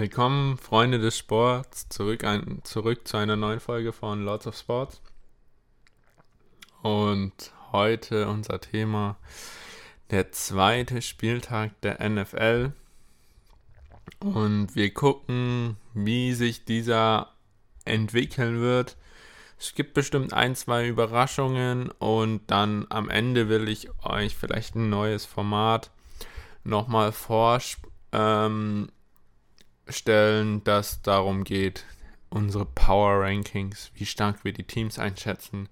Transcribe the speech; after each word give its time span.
Willkommen, 0.00 0.56
Freunde 0.56 0.98
des 0.98 1.18
Sports, 1.18 1.90
zurück, 1.90 2.24
ein, 2.24 2.62
zurück 2.64 3.06
zu 3.06 3.18
einer 3.18 3.36
neuen 3.36 3.60
Folge 3.60 3.92
von 3.92 4.24
Lords 4.24 4.46
of 4.46 4.56
Sports. 4.56 5.02
Und 6.80 7.52
heute 7.70 8.26
unser 8.26 8.62
Thema 8.62 9.18
der 10.10 10.32
zweite 10.32 11.02
Spieltag 11.02 11.78
der 11.82 12.00
NFL. 12.08 12.72
Und 14.20 14.74
wir 14.74 14.94
gucken, 14.94 15.76
wie 15.92 16.32
sich 16.32 16.64
dieser 16.64 17.34
entwickeln 17.84 18.62
wird. 18.62 18.96
Es 19.58 19.74
gibt 19.74 19.92
bestimmt 19.92 20.32
ein, 20.32 20.56
zwei 20.56 20.88
Überraschungen 20.88 21.90
und 21.98 22.50
dann 22.50 22.86
am 22.88 23.10
Ende 23.10 23.50
will 23.50 23.68
ich 23.68 23.90
euch 24.02 24.34
vielleicht 24.34 24.76
ein 24.76 24.88
neues 24.88 25.26
Format 25.26 25.90
nochmal 26.64 27.12
vorstellen, 27.12 27.92
ähm, 28.12 28.88
das 30.64 31.02
darum 31.02 31.44
geht, 31.44 31.84
unsere 32.30 32.64
Power 32.64 33.24
Rankings, 33.24 33.90
wie 33.94 34.06
stark 34.06 34.44
wir 34.44 34.52
die 34.52 34.64
Teams 34.64 34.98
einschätzen 34.98 35.68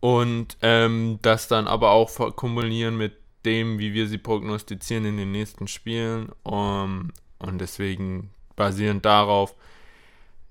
und 0.00 0.56
ähm, 0.62 1.18
das 1.22 1.46
dann 1.46 1.68
aber 1.68 1.90
auch 1.90 2.34
kumulieren 2.34 2.96
mit 2.96 3.16
dem, 3.44 3.78
wie 3.78 3.92
wir 3.92 4.06
sie 4.08 4.18
prognostizieren 4.18 5.04
in 5.04 5.16
den 5.16 5.32
nächsten 5.32 5.68
Spielen. 5.68 6.32
Um, 6.42 7.12
und 7.38 7.58
deswegen 7.60 8.30
basierend 8.56 9.04
darauf 9.04 9.54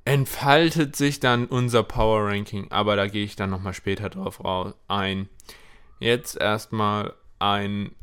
entfaltet 0.05 0.95
sich 0.95 1.19
dann 1.19 1.45
unser 1.45 1.83
Power 1.83 2.27
Ranking, 2.27 2.71
aber 2.71 2.95
da 2.95 3.07
gehe 3.07 3.25
ich 3.25 3.35
dann 3.35 3.51
nochmal 3.51 3.73
später 3.73 4.09
drauf 4.09 4.43
ein. 4.87 5.29
Jetzt 5.99 6.37
erstmal 6.37 7.13
einen 7.37 7.95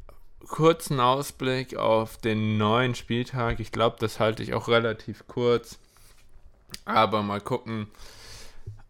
kurzen 0.47 1.01
Ausblick 1.01 1.77
auf 1.77 2.17
den 2.19 2.59
neuen 2.59 2.95
Spieltag. 2.95 3.61
Ich 3.61 3.73
glaube, 3.73 3.97
das 3.99 4.21
halte 4.21 4.43
ich 4.43 4.55
auch 4.55 4.69
relativ 4.69 5.27
kurz. 5.27 5.79
Aber 6.85 7.23
mal 7.23 7.41
gucken. 7.41 7.89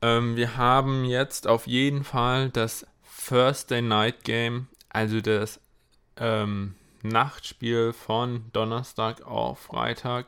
Ähm, 0.03 0.37
wir 0.37 0.57
haben 0.57 1.05
jetzt 1.05 1.47
auf 1.47 1.67
jeden 1.67 2.05
Fall 2.05 2.51
das 2.51 2.87
Thursday 3.27 3.83
Night 3.83 4.25
Game, 4.25 4.69
also 4.89 5.21
das 5.21 5.61
ähm, 6.17 6.75
Nachtspiel 7.03 7.93
von 7.93 8.45
Donnerstag 8.53 9.23
auf 9.23 9.59
Freitag. 9.59 10.27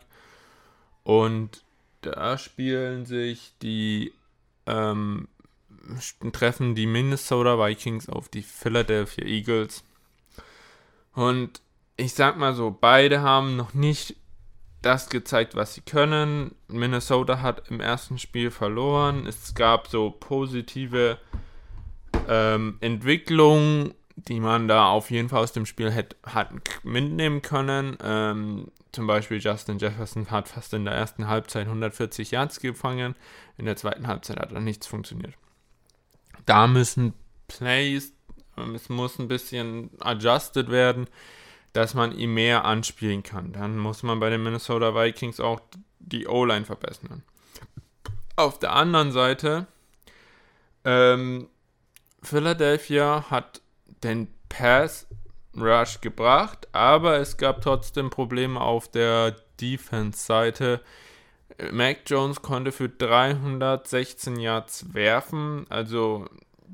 Und 1.05 1.63
da 2.01 2.39
spielen 2.39 3.07
sich 3.07 3.53
die 3.63 4.13
ähm, 4.67 5.29
treffen 6.33 6.75
die 6.75 6.87
Minnesota 6.87 7.59
Vikings 7.59 8.09
auf 8.09 8.29
die 8.29 8.43
Philadelphia 8.43 9.25
Eagles. 9.25 9.85
Und 11.19 11.61
ich 11.97 12.15
sag 12.15 12.37
mal 12.39 12.55
so, 12.55 12.77
beide 12.79 13.23
haben 13.23 13.57
noch 13.57 13.75
nicht 13.75 14.17
das 14.83 15.09
gezeigt, 15.09 15.57
was 15.57 15.75
sie 15.75 15.81
können. 15.81 16.55
Minnesota 16.69 17.43
hat 17.43 17.69
im 17.71 17.81
ersten 17.81 18.19
Spiel 18.19 18.51
verloren. 18.51 19.27
Es 19.27 19.55
gab 19.55 19.89
so 19.89 20.11
positive 20.11 21.19
ähm, 22.29 22.77
Entwicklungen 22.81 23.95
die 24.27 24.41
man 24.41 24.69
da 24.69 24.89
auf 24.89 25.11
jeden 25.11 25.29
Fall 25.29 25.43
aus 25.43 25.53
dem 25.53 25.67
Spiel 25.67 25.91
hätte, 25.91 26.17
hat 26.25 26.51
mitnehmen 26.83 27.43
können. 27.43 27.97
Ähm, 28.03 28.71
zum 28.93 29.07
Beispiel 29.07 29.39
Justin 29.39 29.79
Jefferson 29.79 30.31
hat 30.31 30.49
fast 30.49 30.75
in 30.75 30.85
der 30.85 30.95
ersten 30.95 31.29
Halbzeit 31.29 31.67
140 31.67 32.31
Yards 32.31 32.61
gefangen. 32.61 33.15
In 33.57 33.67
der 33.67 33.77
zweiten 33.77 34.07
Halbzeit 34.07 34.41
hat 34.41 34.53
da 34.53 34.61
nichts 34.61 34.87
funktioniert. 34.87 35.35
Da 36.47 36.67
müssen 36.67 37.13
Plays, 37.47 38.13
es 38.75 38.89
muss 38.89 39.19
ein 39.19 39.29
bisschen 39.29 39.91
adjusted 40.01 40.71
werden, 40.71 41.07
dass 41.73 41.95
man 41.95 42.17
ihn 42.17 42.35
mehr 42.35 42.65
anspielen 42.65 43.23
kann. 43.23 43.53
Dann 43.53 43.79
muss 43.79 44.03
man 44.03 44.21
bei 44.21 44.31
den 44.31 44.43
Minnesota 44.43 44.95
Vikings 44.95 45.41
auch 45.41 45.61
die 45.99 46.27
O-Line 46.27 46.65
verbessern. 46.65 47.23
Auf 48.37 48.59
der 48.59 48.73
anderen 48.73 49.13
Seite, 49.13 49.67
ähm, 50.85 51.49
Philadelphia 52.23 53.27
hat 53.31 53.61
den 54.03 54.29
Pass 54.49 55.07
Rush 55.57 56.01
gebracht, 56.01 56.69
aber 56.73 57.19
es 57.19 57.37
gab 57.37 57.63
trotzdem 57.63 58.11
Probleme 58.11 58.61
auf 58.61 58.89
der 58.89 59.37
Defense-Seite. 59.61 60.81
Mac 61.73 61.99
Jones 62.07 62.43
konnte 62.43 62.71
für 62.71 62.89
316 62.89 64.39
Yards 64.39 64.95
werfen, 64.95 65.67
also 65.69 66.27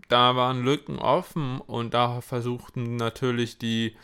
da 0.08 0.36
waren 0.36 0.64
Lücken 0.64 0.98
offen 0.98 1.60
und 1.60 1.94
da 1.94 2.20
versuchten 2.20 2.96
natürlich 2.96 3.58
die 3.58 3.96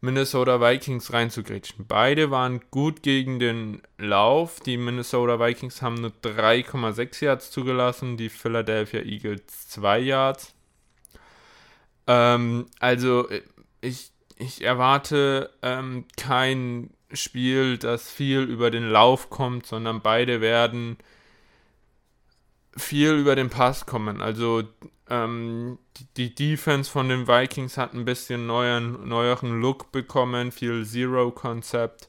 Minnesota 0.00 0.60
Vikings 0.60 1.12
reinzugrätschen. 1.12 1.86
Beide 1.86 2.30
waren 2.30 2.60
gut 2.70 3.02
gegen 3.02 3.38
den 3.38 3.82
Lauf. 3.98 4.60
Die 4.60 4.76
Minnesota 4.76 5.40
Vikings 5.40 5.82
haben 5.82 5.96
nur 5.96 6.12
3,6 6.22 7.24
Yards 7.24 7.50
zugelassen, 7.50 8.16
die 8.16 8.28
Philadelphia 8.28 9.00
Eagles 9.00 9.68
2 9.68 9.98
Yards. 10.00 10.54
Ähm, 12.06 12.66
also 12.78 13.28
äh, 13.28 13.42
ich, 13.80 14.12
ich 14.36 14.62
erwarte 14.62 15.50
ähm, 15.62 16.04
kein 16.16 16.90
Spiel, 17.12 17.78
das 17.78 18.10
viel 18.10 18.40
über 18.40 18.70
den 18.70 18.88
Lauf 18.88 19.30
kommt, 19.30 19.66
sondern 19.66 20.02
beide 20.02 20.40
werden 20.40 20.98
viel 22.76 23.12
über 23.12 23.34
den 23.34 23.48
Pass 23.48 23.86
kommen. 23.86 24.20
Also 24.20 24.64
ähm, 25.08 25.78
die, 25.96 26.06
die, 26.14 26.34
Defense 26.34 26.90
von 26.90 27.08
den 27.08 27.28
Vikings 27.28 27.76
hat 27.76 27.94
ein 27.94 28.04
bisschen 28.04 28.46
neuen, 28.46 29.08
neueren 29.08 29.60
Look 29.60 29.92
bekommen, 29.92 30.52
viel 30.52 30.84
Zero-Konzept. 30.84 32.08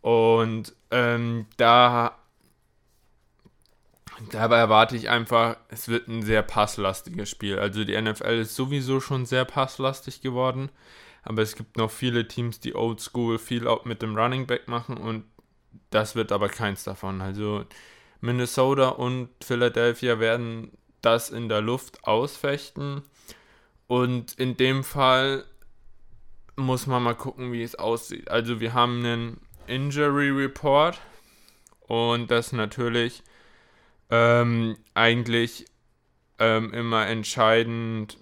Und 0.00 0.74
ähm, 0.90 1.46
da 1.56 2.16
Dabei 4.30 4.58
erwarte 4.58 4.96
ich 4.96 5.10
einfach, 5.10 5.56
es 5.68 5.88
wird 5.88 6.08
ein 6.08 6.22
sehr 6.22 6.42
passlastiges 6.42 7.28
Spiel. 7.28 7.58
Also 7.58 7.84
die 7.84 8.00
NFL 8.00 8.40
ist 8.40 8.54
sowieso 8.54 9.00
schon 9.00 9.26
sehr 9.26 9.44
passlastig 9.44 10.20
geworden, 10.20 10.70
aber 11.22 11.42
es 11.42 11.56
gibt 11.56 11.76
noch 11.76 11.90
viele 11.90 12.28
Teams, 12.28 12.60
die 12.60 12.74
Old 12.74 13.00
School 13.00 13.38
viel 13.38 13.66
auch 13.66 13.84
mit 13.84 14.02
dem 14.02 14.16
Running 14.16 14.46
Back 14.46 14.68
machen 14.68 14.98
und 14.98 15.24
das 15.90 16.14
wird 16.14 16.30
aber 16.30 16.48
keins 16.48 16.84
davon. 16.84 17.20
Also 17.20 17.64
Minnesota 18.20 18.90
und 18.90 19.30
Philadelphia 19.42 20.20
werden 20.20 20.70
das 21.04 21.30
in 21.30 21.48
der 21.48 21.60
Luft 21.60 22.04
ausfechten 22.04 23.02
und 23.86 24.34
in 24.34 24.56
dem 24.56 24.84
Fall 24.84 25.44
muss 26.56 26.86
man 26.86 27.02
mal 27.02 27.14
gucken, 27.14 27.52
wie 27.52 27.62
es 27.62 27.74
aussieht. 27.74 28.30
Also 28.30 28.60
wir 28.60 28.74
haben 28.74 29.04
einen 29.04 29.40
Injury 29.66 30.30
Report 30.30 31.00
und 31.86 32.30
das 32.30 32.52
natürlich 32.52 33.22
ähm, 34.10 34.76
eigentlich 34.94 35.66
ähm, 36.38 36.72
immer 36.72 37.06
entscheidend 37.06 38.18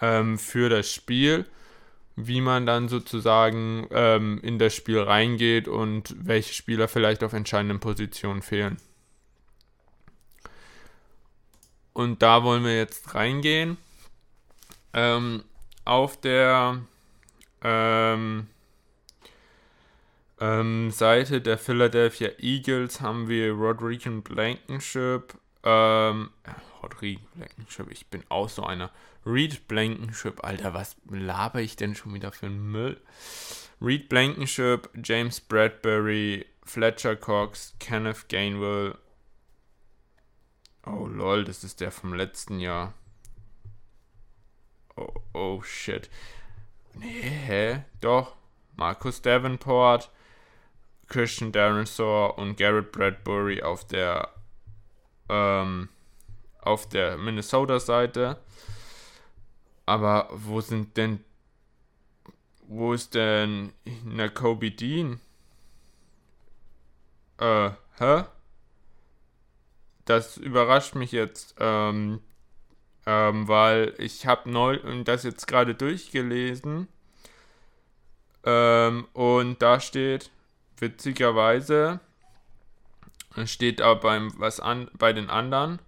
ähm, 0.00 0.38
für 0.38 0.68
das 0.68 0.92
Spiel, 0.92 1.46
wie 2.16 2.40
man 2.40 2.66
dann 2.66 2.88
sozusagen 2.88 3.86
ähm, 3.90 4.40
in 4.42 4.58
das 4.58 4.74
Spiel 4.74 5.00
reingeht 5.00 5.68
und 5.68 6.14
welche 6.18 6.54
Spieler 6.54 6.88
vielleicht 6.88 7.22
auf 7.22 7.32
entscheidenden 7.32 7.80
Positionen 7.80 8.42
fehlen. 8.42 8.78
Und 11.96 12.20
da 12.20 12.44
wollen 12.44 12.62
wir 12.62 12.76
jetzt 12.76 13.14
reingehen. 13.14 13.78
Ähm, 14.92 15.44
auf 15.86 16.20
der 16.20 16.82
ähm, 17.62 18.48
ähm, 20.38 20.90
Seite 20.90 21.40
der 21.40 21.56
Philadelphia 21.56 22.32
Eagles 22.38 23.00
haben 23.00 23.28
wir 23.28 23.52
Rodrigo 23.52 24.10
Blankenship. 24.20 25.38
Ähm, 25.64 26.28
Rodrigo 26.82 27.22
Blankenship, 27.34 27.90
ich 27.90 28.06
bin 28.08 28.24
auch 28.28 28.50
so 28.50 28.64
einer. 28.64 28.90
Reed 29.24 29.66
Blankenship, 29.66 30.44
Alter, 30.44 30.74
was 30.74 30.96
laber 31.08 31.62
ich 31.62 31.76
denn 31.76 31.94
schon 31.94 32.12
wieder 32.12 32.30
für 32.30 32.44
einen 32.44 32.70
Müll? 32.70 33.00
Reed 33.80 34.10
Blankenship, 34.10 34.90
James 35.02 35.40
Bradbury, 35.40 36.44
Fletcher 36.62 37.16
Cox, 37.16 37.74
Kenneth 37.80 38.28
Gainwell. 38.28 38.98
Oh 40.86 41.06
lol, 41.06 41.44
das 41.44 41.64
ist 41.64 41.80
der 41.80 41.90
vom 41.90 42.14
letzten 42.14 42.60
Jahr. 42.60 42.94
Oh, 44.96 45.12
oh 45.34 45.62
shit. 45.62 46.08
Nee, 46.94 47.20
hä? 47.20 47.84
Doch. 48.00 48.36
Marcus 48.76 49.22
Davenport, 49.22 50.10
Christian 51.08 51.50
Dinosaur 51.50 52.38
und 52.38 52.56
Garrett 52.56 52.92
Bradbury 52.92 53.62
auf 53.62 53.86
der 53.86 54.32
ähm, 55.28 55.88
auf 56.60 56.88
der 56.88 57.16
Minnesota-Seite. 57.16 58.38
Aber 59.86 60.28
wo 60.30 60.60
sind 60.60 60.96
denn 60.96 61.24
wo 62.68 62.92
ist 62.92 63.14
denn 63.14 63.72
Kobe 64.34 64.72
Dean? 64.72 65.20
Äh, 67.38 67.70
hä? 67.98 68.24
Das 70.06 70.38
überrascht 70.38 70.94
mich 70.94 71.12
jetzt, 71.12 71.54
ähm, 71.58 72.20
ähm, 73.04 73.46
weil 73.48 73.94
ich 73.98 74.26
habe 74.26 74.50
neu 74.50 74.78
das 75.04 75.22
jetzt 75.22 75.46
gerade 75.46 75.74
durchgelesen 75.74 76.88
ähm, 78.44 79.06
und 79.12 79.60
da 79.60 79.80
steht 79.80 80.30
witzigerweise, 80.78 82.00
Steht 83.44 83.82
aber 83.82 84.00
beim, 84.00 84.32
was 84.38 84.60
an, 84.60 84.90
bei 84.96 85.12
den 85.12 85.28
anderen. 85.28 85.78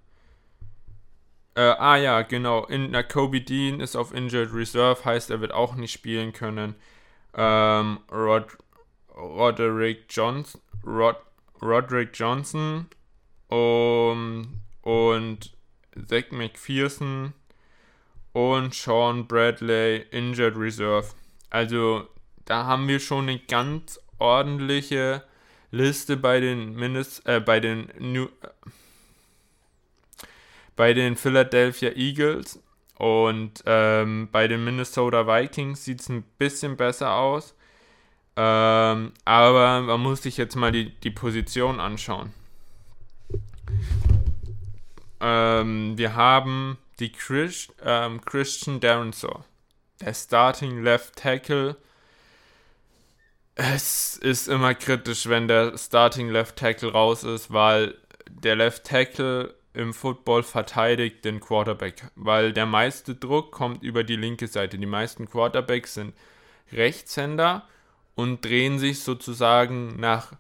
Äh, 1.55 1.61
ah 1.61 1.97
ja, 1.97 2.21
genau. 2.23 2.67
In, 2.67 2.91
na, 2.91 3.03
Kobe 3.03 3.41
Dean 3.41 3.81
ist 3.81 3.97
auf 3.97 4.13
Injured 4.13 4.53
Reserve, 4.53 5.03
heißt, 5.05 5.31
er 5.31 5.41
wird 5.41 5.53
auch 5.53 5.75
nicht 5.75 5.93
spielen 5.93 6.35
können. 6.35 6.75
Ähm, 7.33 8.01
Rod, 8.13 8.59
Roderick 9.17 10.05
Johnson, 10.11 10.61
Rod, 10.87 11.17
Roderick 11.63 12.11
Johnson 12.13 12.87
um, 13.49 14.61
und 14.83 15.53
Zach 16.07 16.31
McPherson 16.31 17.33
und 18.33 18.75
Sean 18.75 19.27
Bradley 19.27 20.07
Injured 20.11 20.57
Reserve. 20.57 21.09
Also 21.51 22.09
da 22.45 22.65
haben 22.67 22.89
wir 22.89 23.01
schon 23.01 23.29
eine 23.29 23.39
ganz 23.39 24.01
ordentliche 24.19 25.25
Liste 25.71 26.17
bei 26.17 26.41
den 26.41 26.75
Mindest, 26.75 27.27
äh, 27.27 27.41
bei 27.41 27.61
den 27.61 27.91
New, 27.99 28.25
äh, 28.25 28.49
bei 30.77 30.95
den 30.95 31.17
Philadelphia 31.17 31.91
Eagles 31.91 32.63
und 32.97 33.63
ähm, 33.67 34.29
bei 34.31 34.49
den 34.49 34.65
Minnesota 34.65 35.27
Vikings 35.27 35.85
sieht 35.85 36.01
es 36.01 36.09
ein 36.09 36.23
bisschen 36.39 36.77
besser 36.77 37.15
aus. 37.15 37.55
Ähm, 38.37 39.13
aber 39.25 39.81
man 39.81 40.01
muss 40.01 40.23
sich 40.23 40.37
jetzt 40.37 40.55
mal 40.55 40.71
die, 40.71 40.95
die 41.01 41.11
Position 41.11 41.81
anschauen. 41.81 42.33
Ähm, 45.21 45.97
wir 45.97 46.15
haben 46.15 46.79
die 46.99 47.13
Chris, 47.13 47.69
ähm, 47.83 48.21
Christian 48.25 48.81
Darrensaw, 48.81 49.45
der 50.01 50.15
Starting 50.15 50.83
Left 50.83 51.17
Tackle. 51.17 51.77
Es 53.55 54.17
ist 54.17 54.49
immer 54.49 54.75
kritisch, 54.75 55.29
wenn 55.29 55.49
der 55.49 55.77
Starting 55.77 56.31
Left 56.31 56.57
Tackle 56.57 56.93
raus 56.93 57.25
ist, 57.25 57.53
weil 57.53 57.97
der 58.31 58.57
Left 58.57 58.85
Tackle 58.85 59.55
im 59.75 59.95
Football 59.95 60.43
verteidigt 60.43 61.25
den 61.25 61.41
Quarterback, 61.41 62.11
weil 62.17 62.53
der 62.53 62.67
meiste 62.67 63.15
Druck 63.15 63.53
kommt 63.53 63.83
über 63.83 64.05
die 64.05 64.17
linke 64.17 64.49
Seite. 64.49 64.79
Die 64.79 64.87
meisten 64.87 65.29
Quarterbacks 65.29 65.95
sind 65.95 66.15
Rechtshänder 66.73 67.67
und 68.15 68.45
drehen 68.45 68.79
sich 68.79 69.01
sozusagen 69.01 69.99
nach 70.01 70.33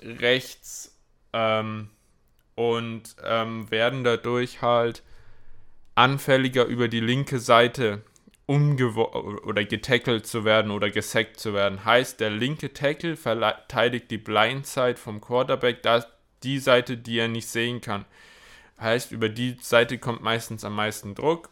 rechts 0.00 0.96
ähm, 1.32 1.90
und 2.58 3.14
ähm, 3.24 3.70
werden 3.70 4.02
dadurch 4.02 4.62
halt 4.62 5.04
anfälliger 5.94 6.64
über 6.64 6.88
die 6.88 6.98
linke 6.98 7.38
Seite 7.38 8.02
oder 8.48 9.64
getackelt 9.64 10.26
zu 10.26 10.44
werden 10.44 10.72
oder 10.72 10.90
gesackt 10.90 11.38
zu 11.38 11.54
werden. 11.54 11.84
Heißt, 11.84 12.18
der 12.18 12.30
linke 12.30 12.72
Tackle 12.72 13.14
verteidigt 13.14 14.10
die 14.10 14.18
Blindside 14.18 14.96
vom 14.96 15.20
Quarterback, 15.20 15.84
da 15.84 16.04
die 16.42 16.58
Seite, 16.58 16.96
die 16.96 17.18
er 17.18 17.28
nicht 17.28 17.46
sehen 17.46 17.80
kann. 17.80 18.06
Heißt, 18.80 19.12
über 19.12 19.28
die 19.28 19.56
Seite 19.60 19.98
kommt 19.98 20.22
meistens 20.22 20.64
am 20.64 20.74
meisten 20.74 21.14
Druck, 21.14 21.50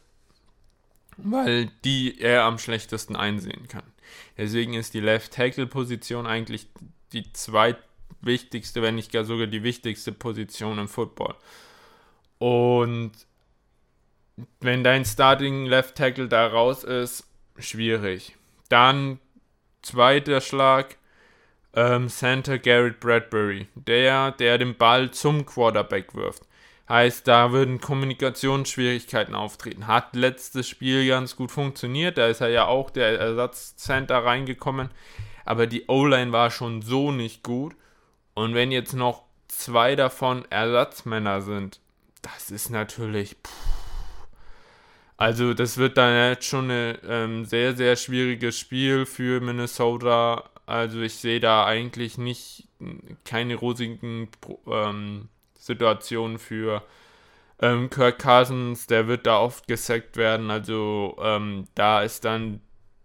weil 1.19 1.70
die 1.85 2.20
er 2.20 2.43
am 2.43 2.59
schlechtesten 2.59 3.14
einsehen 3.14 3.69
kann. 3.69 3.85
Deswegen 4.37 4.75
ist 4.75 4.94
die 4.94 5.00
Left 5.00 5.32
Tackle 5.32 5.69
Position 5.69 6.26
eigentlich 6.26 6.67
die 7.12 7.32
zweitwichtigste, 8.26 8.82
wenn 8.82 8.97
nicht 8.97 9.12
gar 9.12 9.25
sogar 9.25 9.47
die 9.47 9.62
wichtigste 9.62 10.12
Position 10.12 10.79
im 10.79 10.88
Football. 10.88 11.35
Und 12.38 13.12
wenn 14.61 14.85
dein 14.85 15.05
Starting 15.05 15.67
Left 15.67 15.97
Tackle 15.97 16.29
da 16.29 16.47
raus 16.47 16.85
ist, 16.85 17.26
schwierig. 17.58 18.37
Dann 18.69 19.19
zweiter 19.82 20.41
Schlag, 20.41 20.97
ähm, 21.73 22.08
Center 22.08 22.58
Garrett 22.58 23.00
Bradbury, 23.00 23.69
der, 23.75 24.32
der 24.32 24.59
den 24.59 24.76
Ball 24.76 25.11
zum 25.11 25.47
Quarterback 25.47 26.14
wirft. 26.14 26.43
Heißt, 26.88 27.26
da 27.26 27.50
würden 27.50 27.81
Kommunikationsschwierigkeiten 27.81 29.35
auftreten. 29.35 29.88
Hat 29.88 30.14
letztes 30.14 30.69
Spiel 30.69 31.09
ganz 31.09 31.35
gut 31.35 31.50
funktioniert. 31.50 32.17
Da 32.17 32.29
ist 32.29 32.41
er 32.41 32.49
ja 32.49 32.67
auch 32.67 32.91
der 32.91 33.19
Ersatzcenter 33.19 34.19
reingekommen. 34.19 34.91
Aber 35.44 35.67
die 35.67 35.87
O-Line 35.88 36.31
war 36.31 36.52
schon 36.52 36.82
so 36.82 37.11
nicht 37.11 37.43
gut. 37.43 37.75
Und 38.37 38.55
wenn 38.55 38.71
jetzt 38.71 38.93
noch 38.93 39.23
zwei 39.49 39.97
davon 39.97 40.44
Ersatzmänner 40.50 41.41
sind, 41.41 41.81
das 42.21 42.50
ist 42.50 42.69
natürlich. 42.71 43.31
Pff. 43.31 43.53
Also, 45.17 45.55
das 45.55 45.79
wird 45.79 45.97
dann 45.97 46.33
jetzt 46.33 46.44
schon 46.44 46.71
ein 46.71 46.99
ähm, 47.09 47.44
sehr, 47.47 47.75
sehr 47.75 47.97
schwieriges 47.97 48.59
Spiel 48.59 49.06
für 49.06 49.41
Minnesota. 49.41 50.50
Also, 50.67 51.00
ich 51.00 51.15
sehe 51.15 51.41
da 51.41 51.65
eigentlich 51.65 52.19
nicht 52.19 52.69
keine 53.25 53.55
rosigen 53.55 54.29
ähm, 54.67 55.31
Situation 55.59 56.38
für 56.38 56.83
ähm, 57.61 57.88
Kirk 57.88 58.19
Cousins, 58.19 58.87
der 58.87 59.09
wird 59.09 59.27
da 59.27 59.41
oft 59.41 59.67
gesackt 59.67 60.19
werden. 60.19 60.50
Also 60.50 61.17
ähm, 61.23 61.69
da 61.75 62.03
ist 62.03 62.27
dann, 62.27 62.61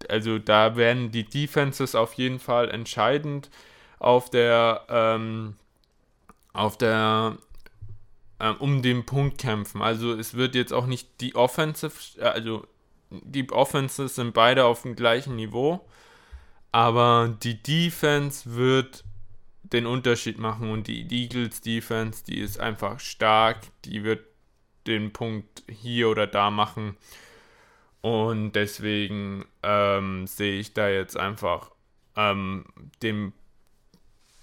also 0.09 0.39
da 0.39 0.75
werden 0.75 1.11
die 1.11 1.23
Defenses 1.23 1.95
auf 1.95 2.15
jeden 2.15 2.39
Fall 2.39 2.69
entscheidend 2.69 3.49
auf 4.01 4.29
der, 4.29 4.85
ähm, 4.89 5.55
auf 6.53 6.77
der, 6.77 7.37
ähm, 8.39 8.55
um 8.59 8.81
den 8.81 9.05
Punkt 9.05 9.37
kämpfen. 9.37 9.81
Also 9.81 10.13
es 10.13 10.33
wird 10.33 10.55
jetzt 10.55 10.73
auch 10.73 10.87
nicht 10.87 11.21
die 11.21 11.35
Offensive, 11.35 11.93
also 12.19 12.65
die 13.09 13.49
Offenses 13.51 14.15
sind 14.15 14.33
beide 14.33 14.65
auf 14.65 14.81
dem 14.83 14.95
gleichen 14.95 15.35
Niveau, 15.35 15.85
aber 16.71 17.37
die 17.43 17.61
Defense 17.61 18.55
wird 18.55 19.03
den 19.63 19.85
Unterschied 19.85 20.39
machen 20.39 20.71
und 20.71 20.87
die 20.87 21.07
Eagles 21.09 21.61
Defense, 21.61 22.23
die 22.25 22.39
ist 22.39 22.59
einfach 22.59 22.99
stark, 22.99 23.59
die 23.85 24.03
wird 24.03 24.25
den 24.87 25.13
Punkt 25.13 25.63
hier 25.69 26.09
oder 26.09 26.25
da 26.25 26.49
machen 26.49 26.97
und 28.01 28.53
deswegen 28.53 29.45
ähm, 29.61 30.25
sehe 30.25 30.59
ich 30.59 30.73
da 30.73 30.89
jetzt 30.89 31.17
einfach 31.17 31.71
ähm, 32.15 32.65
den, 33.03 33.33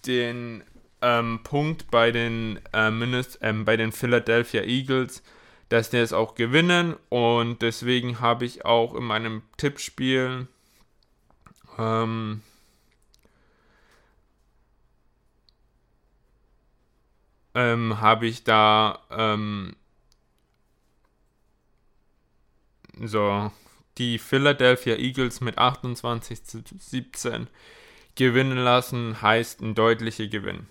den 0.06 0.64
ähm, 1.02 1.40
Punkt 1.44 1.90
bei 1.90 2.10
den, 2.10 2.60
äh, 2.72 2.90
Mindest, 2.90 3.38
ähm, 3.42 3.64
bei 3.64 3.76
den 3.76 3.92
Philadelphia 3.92 4.62
Eagles, 4.62 5.22
dass 5.68 5.90
die 5.90 5.98
es 5.98 6.12
auch 6.12 6.34
gewinnen. 6.34 6.96
Und 7.08 7.62
deswegen 7.62 8.20
habe 8.20 8.44
ich 8.44 8.64
auch 8.64 8.94
in 8.94 9.04
meinem 9.04 9.42
Tippspiel 9.56 10.48
ähm, 11.78 12.42
ähm, 17.54 18.00
habe 18.00 18.26
ich 18.26 18.44
da 18.44 19.00
ähm, 19.10 19.76
so 23.00 23.50
die 23.98 24.18
Philadelphia 24.18 24.96
Eagles 24.96 25.40
mit 25.40 25.58
28 25.58 26.44
zu 26.44 26.62
17 26.78 27.48
gewinnen 28.18 28.58
lassen, 28.58 29.22
heißt 29.22 29.62
ein 29.62 29.74
deutlicher 29.74 30.26
Gewinn. 30.26 30.66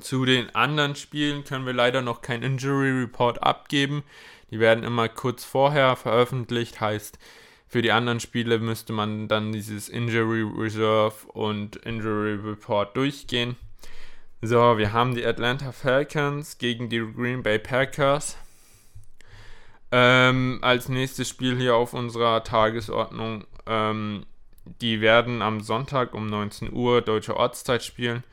Zu 0.00 0.24
den 0.24 0.54
anderen 0.54 0.96
Spielen 0.96 1.44
können 1.44 1.66
wir 1.66 1.74
leider 1.74 2.02
noch 2.02 2.22
kein 2.22 2.42
Injury 2.42 2.90
Report 2.90 3.42
abgeben. 3.42 4.02
Die 4.50 4.58
werden 4.58 4.84
immer 4.84 5.08
kurz 5.08 5.44
vorher 5.44 5.94
veröffentlicht, 5.96 6.80
heißt 6.80 7.18
für 7.68 7.80
die 7.80 7.92
anderen 7.92 8.20
Spiele 8.20 8.58
müsste 8.58 8.92
man 8.92 9.28
dann 9.28 9.52
dieses 9.52 9.88
Injury 9.88 10.42
Reserve 10.42 11.26
und 11.28 11.76
Injury 11.76 12.34
Report 12.34 12.94
durchgehen. 12.96 13.56
So, 14.42 14.76
wir 14.76 14.92
haben 14.92 15.14
die 15.14 15.24
Atlanta 15.24 15.72
Falcons 15.72 16.58
gegen 16.58 16.90
die 16.90 16.98
Green 16.98 17.42
Bay 17.42 17.58
Packers. 17.58 18.36
Ähm, 19.90 20.58
als 20.62 20.88
nächstes 20.90 21.28
Spiel 21.28 21.56
hier 21.56 21.74
auf 21.76 21.94
unserer 21.94 22.44
Tagesordnung. 22.44 23.46
Ähm, 23.66 24.26
die 24.64 25.00
werden 25.00 25.42
am 25.42 25.60
Sonntag 25.60 26.14
um 26.14 26.26
19 26.26 26.72
Uhr 26.72 27.02
deutsche 27.02 27.36
Ortszeit 27.36 27.82
spielen. 27.82 28.24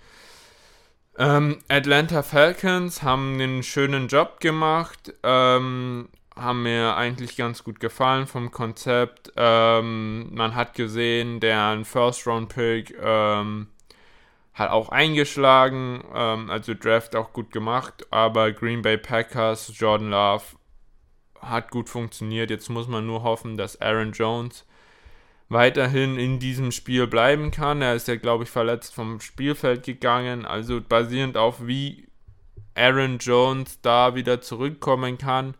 Ähm, 1.18 1.60
Atlanta 1.68 2.24
Falcons 2.24 3.04
haben 3.04 3.34
einen 3.34 3.64
schönen 3.64 4.08
Job 4.08 4.40
gemacht. 4.40 5.14
Ähm, 5.24 6.10
haben 6.36 6.64
mir 6.64 6.96
eigentlich 6.96 7.36
ganz 7.36 7.64
gut 7.64 7.80
gefallen 7.80 8.28
vom 8.28 8.52
Konzept. 8.52 9.32
Ähm, 9.36 10.34
man 10.34 10.56
hat 10.56 10.74
gesehen, 10.74 11.40
der 11.40 11.84
First-Round-Pick 11.84 12.96
ähm, 13.02 13.68
hat 14.54 14.72
auch 14.72 14.90
eingeschlagen, 14.90 16.04
ähm, 16.14 16.50
also 16.50 16.74
Draft 16.74 17.16
auch 17.16 17.34
gut 17.34 17.52
gemacht, 17.52 18.08
aber 18.12 18.52
Green 18.52 18.82
Bay 18.82 18.98
Packers, 18.98 19.72
Jordan 19.78 20.10
Love 20.10 20.44
hat 21.42 21.72
gut 21.72 21.90
funktioniert. 21.90 22.50
Jetzt 22.50 22.70
muss 22.70 22.88
man 22.88 23.06
nur 23.06 23.24
hoffen, 23.24 23.58
dass 23.58 23.80
Aaron 23.82 24.12
Jones 24.12 24.66
weiterhin 25.50 26.18
in 26.18 26.40
diesem 26.40 26.72
Spiel 26.72 27.08
bleiben 27.08 27.52
kann. 27.52 27.82
Er 27.82 27.96
ist 27.96 28.08
ja, 28.08 28.16
glaube 28.16 28.44
ich, 28.44 28.50
verletzt 28.50 28.94
vom 28.94 29.20
Spielfeld 29.20 29.84
gegangen. 29.84 30.46
Also 30.46 30.80
basierend 30.82 31.38
auf 31.38 31.66
wie 31.66 32.08
Aaron 32.76 33.18
Jones 33.18 33.82
da 33.82 34.16
wieder 34.16 34.42
zurückkommen 34.42 35.18
kann. 35.18 35.56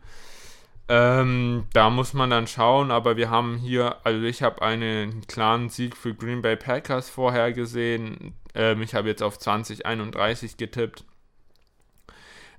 Ähm, 0.88 1.66
da 1.72 1.90
muss 1.90 2.14
man 2.14 2.30
dann 2.30 2.48
schauen, 2.48 2.90
aber 2.90 3.16
wir 3.16 3.30
haben 3.30 3.58
hier, 3.58 3.96
also 4.04 4.24
ich 4.24 4.42
habe 4.42 4.62
einen 4.62 5.24
klaren 5.28 5.68
Sieg 5.68 5.96
für 5.96 6.14
Green 6.14 6.42
Bay 6.42 6.56
Packers 6.56 7.08
vorhergesehen. 7.08 8.34
Ähm, 8.54 8.82
ich 8.82 8.94
habe 8.94 9.08
jetzt 9.08 9.22
auf 9.22 9.38
2031 9.38 10.56
getippt. 10.56 11.04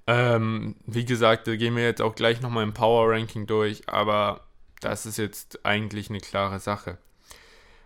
Ähm, 0.07 0.75
wie 0.85 1.05
gesagt, 1.05 1.47
da 1.47 1.55
gehen 1.55 1.75
wir 1.75 1.83
jetzt 1.83 2.01
auch 2.01 2.15
gleich 2.15 2.41
nochmal 2.41 2.63
im 2.63 2.73
Power 2.73 3.11
Ranking 3.11 3.47
durch, 3.47 3.87
aber 3.89 4.41
das 4.79 5.05
ist 5.05 5.17
jetzt 5.17 5.65
eigentlich 5.65 6.09
eine 6.09 6.19
klare 6.19 6.59
Sache. 6.59 6.97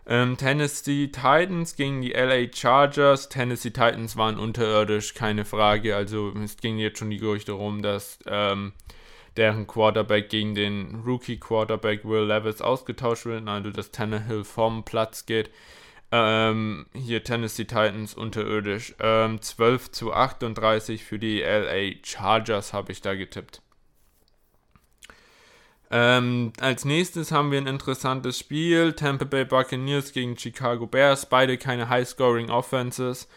Ähm, 0.07 0.38
Tennessee 0.38 1.07
Titans 1.07 1.75
gegen 1.75 2.01
die 2.01 2.12
LA 2.12 2.51
Chargers. 2.53 3.29
Tennessee 3.29 3.71
Titans 3.71 4.15
waren 4.15 4.38
unterirdisch, 4.38 5.13
keine 5.15 5.45
Frage. 5.45 5.95
Also 5.95 6.31
es 6.43 6.57
ging 6.57 6.77
jetzt 6.77 7.00
schon 7.00 7.09
die 7.09 7.17
Gerüchte 7.17 7.53
rum, 7.53 7.81
dass 7.81 8.19
ähm, 8.27 8.74
deren 9.35 9.67
Quarterback 9.67 10.29
gegen 10.29 10.53
den 10.53 11.03
Rookie 11.05 11.39
Quarterback 11.39 12.05
Will 12.05 12.25
Levis 12.25 12.62
ausgetauscht 12.62 13.25
wird, 13.25 13.47
also 13.47 13.71
dass 13.71 13.91
Tannehill 13.91 14.43
vom 14.43 14.85
Platz 14.85 15.25
geht. 15.25 15.50
Ähm, 16.12 16.85
hier 16.93 17.24
Tennessee 17.24 17.65
Titans 17.65 18.13
unterirdisch. 18.13 18.95
Ähm, 19.00 19.41
12 19.41 19.91
zu 19.91 20.13
38 20.13 21.03
für 21.03 21.17
die 21.17 21.41
LA 21.41 21.95
Chargers 22.03 22.74
habe 22.74 22.91
ich 22.91 23.01
da 23.01 23.15
getippt. 23.15 23.62
Ähm, 25.92 26.51
als 26.60 26.86
nächstes 26.86 27.32
haben 27.32 27.51
wir 27.51 27.60
ein 27.60 27.68
interessantes 27.68 28.39
Spiel. 28.39 28.94
Tampa 28.94 29.25
Bay 29.25 29.46
Buccaneers 29.46 30.12
gegen 30.12 30.38
Chicago 30.38 30.88
Bears. 30.88 31.27
Beide 31.27 31.58
keine 31.58 31.89
High-Scoring 31.89 32.50
Offenses. 32.50 33.27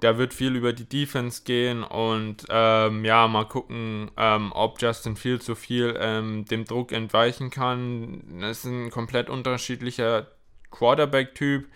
Da 0.00 0.18
wird 0.18 0.34
viel 0.34 0.56
über 0.56 0.72
die 0.72 0.88
Defense 0.88 1.42
gehen 1.44 1.84
und 1.84 2.44
ähm, 2.48 3.04
ja, 3.04 3.28
mal 3.28 3.44
gucken, 3.44 4.10
ähm, 4.16 4.50
ob 4.52 4.82
Justin 4.82 5.14
Fields 5.14 5.46
so 5.46 5.54
viel 5.54 5.96
ähm, 5.96 6.44
dem 6.44 6.64
Druck 6.64 6.90
entweichen 6.90 7.50
kann. 7.50 8.40
Das 8.40 8.58
ist 8.58 8.64
ein 8.64 8.90
komplett 8.90 9.30
unterschiedlicher 9.30 10.26
Quarterback-Typ 10.72 11.68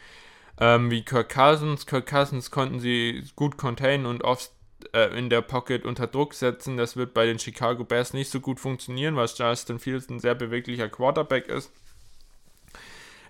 ähm, 0.59 0.91
wie 0.91 1.05
Kirk 1.05 1.33
Cousins. 1.33 1.87
Kirk 1.87 2.07
Cousins 2.07 2.51
konnten 2.51 2.81
sie 2.81 3.23
gut 3.37 3.57
containen 3.59 4.07
und 4.07 4.25
oft 4.25 4.51
äh, 4.93 5.17
in 5.19 5.31
der 5.31 5.43
Pocket 5.43 5.85
unter 5.85 6.07
Druck 6.07 6.35
setzen. 6.35 6.77
Das 6.77 6.97
wird 6.97 7.15
bei 7.15 7.27
den 7.27 7.39
Chicago 7.39 7.85
Bears 7.85 8.13
nicht 8.13 8.31
so 8.31 8.41
gut 8.41 8.61
funktionieren, 8.61 9.17
weil 9.17 9.29
Justin 9.35 9.79
Fields 9.79 10.09
ein 10.09 10.21
sehr 10.21 10.35
beweglicher 10.35 10.89
Quarterback 10.89 11.49
ist. 11.49 11.71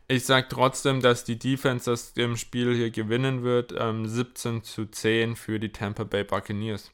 Ich 0.09 0.25
sage 0.25 0.47
trotzdem, 0.49 1.03
dass 1.03 1.25
die 1.25 1.39
Defense 1.39 1.91
das 1.91 2.13
im 2.15 2.37
Spiel 2.37 2.75
hier 2.75 2.91
gewinnen 2.91 3.43
wird. 3.43 3.75
Ähm, 3.77 4.07
17 4.07 4.63
zu 4.63 4.87
10 4.87 5.35
für 5.35 5.59
die 5.59 5.71
Tampa 5.73 6.05
Bay 6.05 6.23
Buccaneers. 6.23 6.93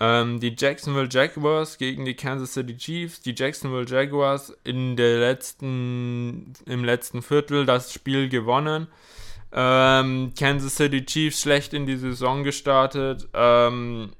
Ähm, 0.00 0.40
die 0.40 0.54
Jacksonville 0.56 1.08
Jaguars 1.10 1.78
gegen 1.78 2.04
die 2.04 2.14
Kansas 2.14 2.54
City 2.54 2.76
Chiefs. 2.76 3.20
Die 3.20 3.34
Jacksonville 3.36 3.86
Jaguars 3.86 4.56
in 4.64 4.96
der 4.96 5.18
letzten, 5.18 6.52
im 6.66 6.84
letzten 6.84 7.22
Viertel 7.22 7.64
das 7.64 7.92
Spiel 7.92 8.28
gewonnen. 8.28 8.88
Ähm, 9.50 10.32
Kansas 10.38 10.76
City 10.76 11.04
Chiefs 11.04 11.40
schlecht 11.40 11.72
in 11.72 11.86
die 11.86 11.96
Saison 11.96 12.44
gestartet, 12.44 13.28
ähm, 13.32 14.12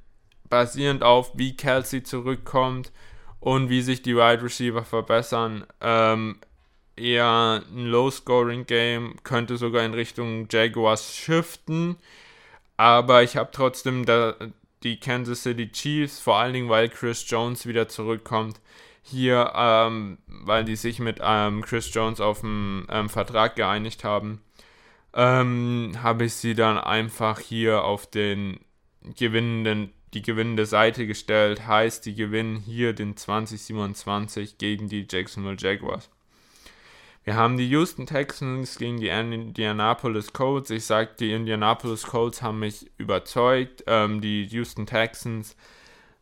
basierend 0.48 1.02
auf 1.02 1.32
wie 1.34 1.54
Kelsey 1.56 2.02
zurückkommt 2.02 2.92
und 3.40 3.68
wie 3.68 3.82
sich 3.82 4.02
die 4.02 4.16
Wide 4.16 4.42
Receiver 4.42 4.84
verbessern. 4.84 5.66
Ähm, 5.82 6.38
eher 6.96 7.62
ein 7.70 7.86
Low-Scoring-Game, 7.86 9.16
könnte 9.22 9.58
sogar 9.58 9.84
in 9.84 9.94
Richtung 9.94 10.48
Jaguars 10.50 11.14
shiften, 11.14 11.96
aber 12.76 13.22
ich 13.22 13.36
habe 13.36 13.50
trotzdem 13.52 14.06
da 14.06 14.34
die 14.82 14.98
Kansas 14.98 15.42
City 15.42 15.70
Chiefs, 15.70 16.20
vor 16.20 16.36
allen 16.38 16.54
Dingen, 16.54 16.68
weil 16.68 16.88
Chris 16.88 17.24
Jones 17.28 17.66
wieder 17.66 17.88
zurückkommt. 17.88 18.60
Hier, 19.02 19.52
ähm, 19.54 20.18
weil 20.26 20.64
die 20.64 20.76
sich 20.76 20.98
mit 20.98 21.18
ähm, 21.22 21.62
Chris 21.62 21.92
Jones 21.92 22.20
auf 22.20 22.44
einen 22.44 22.86
ähm, 22.90 23.08
Vertrag 23.08 23.56
geeinigt 23.56 24.04
haben 24.04 24.42
ähm, 25.14 25.92
habe 26.02 26.24
ich 26.24 26.34
sie 26.34 26.54
dann 26.54 26.78
einfach 26.78 27.40
hier 27.40 27.84
auf 27.84 28.06
den 28.08 28.60
gewinnenden, 29.16 29.92
die 30.14 30.22
gewinnende 30.22 30.66
Seite 30.66 31.06
gestellt. 31.06 31.66
Heißt, 31.66 32.04
die 32.06 32.14
gewinnen 32.14 32.56
hier 32.56 32.92
den 32.92 33.16
2027 33.16 34.58
gegen 34.58 34.88
die 34.88 35.06
Jacksonville 35.08 35.56
Jaguars. 35.58 36.10
Wir 37.28 37.36
haben 37.36 37.58
die 37.58 37.68
Houston 37.68 38.06
Texans 38.06 38.78
gegen 38.78 39.00
die 39.00 39.08
Indianapolis 39.08 40.32
Colts. 40.32 40.70
Ich 40.70 40.86
sage, 40.86 41.10
die 41.20 41.32
Indianapolis 41.32 42.04
Colts 42.04 42.40
haben 42.40 42.60
mich 42.60 42.90
überzeugt. 42.96 43.84
Ähm, 43.86 44.22
die 44.22 44.44
Houston 44.44 44.86
Texans, 44.86 45.54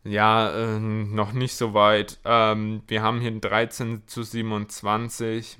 ja, 0.03 0.51
äh, 0.51 0.81
noch 0.81 1.33
nicht 1.33 1.55
so 1.55 1.75
weit. 1.75 2.19
Ähm, 2.25 2.83
wir 2.89 3.03
haben 3.03 3.21
hier 3.21 3.31
13 3.31 4.09
zu 4.09 4.25
27. 4.25 5.59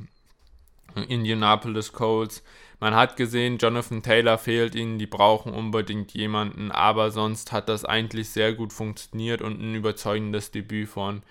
Indianapolis 1.09 1.93
Colts 1.93 2.43
man 2.81 2.95
hat 2.95 3.17
gesehen, 3.17 3.59
Jonathan 3.59 4.03
Taylor 4.03 4.39
fehlt 4.39 4.75
ihnen, 4.75 4.99
die 4.99 5.07
brauchen 5.07 5.55
unbedingt 5.55 6.13
jemanden, 6.13 6.71
aber 6.71 7.11
sonst 7.11 7.53
hat 7.53 7.69
das 7.69 7.85
eigentlich 7.85 8.31
sehr 8.31 8.53
gut 8.53 8.73
funktioniert 8.73 9.41
und 9.41 9.61
ein 9.61 9.75
überzeugendes 9.75 10.51
Debüt 10.51 10.89
von 10.89 11.23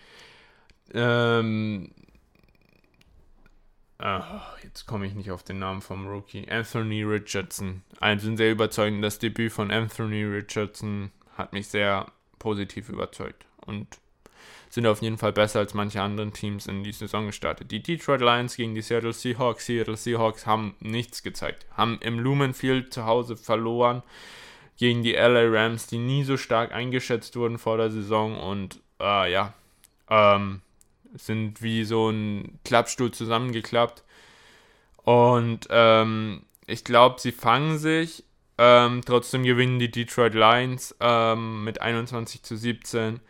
ähm, 0.94 1.92
Ach, 3.98 4.62
jetzt 4.62 4.86
komme 4.86 5.08
ich 5.08 5.14
nicht 5.14 5.32
auf 5.32 5.44
den 5.44 5.60
Namen 5.60 5.82
vom 5.82 6.08
Rookie. 6.08 6.50
Anthony 6.50 7.04
Richardson. 7.04 7.82
Also 8.00 8.30
ein 8.30 8.38
sehr 8.38 8.52
überzeugendes 8.52 9.20
Debüt 9.20 9.54
von 9.54 9.72
Anthony 9.72 10.24
Richardson 10.24 11.12
hat 11.38 11.54
mich 11.54 11.70
sehr 11.70 12.12
positiv 12.38 12.90
überzeugt. 12.90 13.46
Und 13.66 13.88
sind 14.76 14.88
auf 14.88 15.02
jeden 15.02 15.18
Fall 15.18 15.32
besser 15.32 15.60
als 15.60 15.74
manche 15.74 16.02
anderen 16.02 16.34
Teams 16.34 16.68
in 16.68 16.84
die 16.84 16.92
Saison 16.92 17.28
gestartet. 17.28 17.72
Die 17.72 17.82
Detroit 17.82 18.20
Lions 18.20 18.58
gegen 18.58 18.76
die 18.76 18.82
Seattle 18.82 19.14
Seahawks. 19.14 19.66
Seattle 19.66 19.96
Seahawks 19.96 20.46
haben 20.46 20.76
nichts 20.82 21.24
gezeigt. 21.24 21.66
Haben 21.72 21.98
im 22.02 22.20
Lumenfield 22.20 22.94
zu 22.94 23.06
Hause 23.06 23.38
verloren 23.38 24.04
gegen 24.78 25.02
die 25.02 25.14
LA 25.14 25.48
Rams, 25.48 25.88
die 25.88 25.98
nie 25.98 26.26
so 26.26 26.36
stark 26.36 26.74
eingeschätzt 26.74 27.38
wurden 27.38 27.58
vor 27.58 27.78
der 27.78 27.90
Saison 27.90 28.38
und 28.38 28.82
äh, 29.00 29.32
ja, 29.32 29.54
ähm, 30.10 30.62
sind 31.14 31.62
wie 31.62 31.86
so 31.86 32.10
ein 32.10 32.60
Klappstuhl 32.66 33.12
zusammengeklappt. 33.12 34.04
Und 35.04 35.68
ähm, 35.70 36.42
ich 36.68 36.84
glaube, 36.84 37.22
sie 37.22 37.32
fangen 37.32 37.78
sich. 37.78 38.26
Ähm, 38.58 39.04
trotzdem 39.06 39.44
gewinnen 39.44 39.80
die 39.80 39.92
Detroit 39.92 40.34
Lions 40.34 40.94
ähm, 41.00 41.64
mit 41.64 41.82
21 41.82 42.44
zu 42.44 42.58
17. 42.58 43.22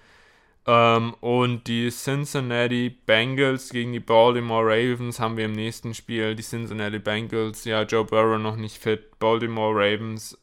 Ähm, 0.68 1.14
und 1.22 1.68
die 1.68 1.90
Cincinnati 1.90 2.90
Bengals 2.90 3.70
gegen 3.70 3.94
die 3.94 4.00
Baltimore 4.00 4.66
Ravens 4.66 5.20
haben 5.20 5.38
wir 5.38 5.46
im 5.46 5.52
nächsten 5.52 5.94
Spiel. 5.94 6.36
Die 6.36 6.44
Cincinnati 6.44 7.00
Bengals, 7.00 7.66
ja, 7.66 7.84
Joe 7.84 8.04
Burrow 8.04 8.40
noch 8.40 8.56
nicht 8.56 8.78
fit. 8.78 9.20
Baltimore 9.20 9.74
Ravens 9.76 10.38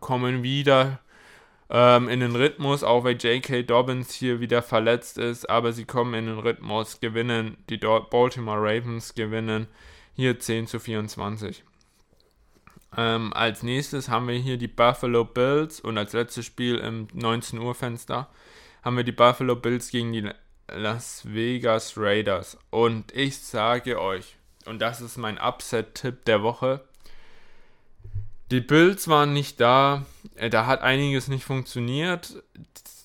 kommen 0.00 0.42
wieder 0.44 1.00
ähm, 1.70 2.08
in 2.08 2.20
den 2.20 2.36
Rhythmus, 2.36 2.84
auch 2.84 3.02
weil 3.02 3.16
J.K. 3.16 3.62
Dobbins 3.62 4.12
hier 4.12 4.38
wieder 4.38 4.62
verletzt 4.62 5.18
ist. 5.18 5.50
Aber 5.50 5.72
sie 5.72 5.84
kommen 5.86 6.14
in 6.14 6.26
den 6.26 6.38
Rhythmus, 6.38 7.00
gewinnen. 7.00 7.56
Die 7.68 7.78
Baltimore 7.78 8.60
Ravens 8.60 9.14
gewinnen 9.14 9.66
hier 10.14 10.38
10 10.38 10.68
zu 10.68 10.78
24. 10.78 11.64
Ähm, 12.96 13.32
als 13.32 13.62
nächstes 13.62 14.08
haben 14.08 14.28
wir 14.28 14.34
hier 14.34 14.56
die 14.56 14.68
Buffalo 14.68 15.24
Bills 15.24 15.80
und 15.80 15.96
als 15.96 16.12
letztes 16.12 16.46
Spiel 16.46 16.76
im 16.76 17.08
19 17.12 17.58
Uhr 17.58 17.74
Fenster 17.74 18.28
haben 18.82 18.96
wir 18.96 19.04
die 19.04 19.12
Buffalo 19.12 19.56
Bills 19.56 19.90
gegen 19.90 20.12
die 20.12 20.30
Las 20.68 21.22
Vegas 21.24 21.94
Raiders. 21.96 22.58
Und 22.70 23.12
ich 23.14 23.38
sage 23.38 24.00
euch, 24.00 24.36
und 24.66 24.80
das 24.80 25.00
ist 25.00 25.16
mein 25.16 25.38
Upset-Tipp 25.38 26.24
der 26.24 26.42
Woche, 26.42 26.84
die 28.50 28.60
Bills 28.60 29.06
waren 29.08 29.32
nicht 29.32 29.60
da, 29.60 30.04
äh, 30.34 30.50
da 30.50 30.66
hat 30.66 30.82
einiges 30.82 31.28
nicht 31.28 31.44
funktioniert, 31.44 32.42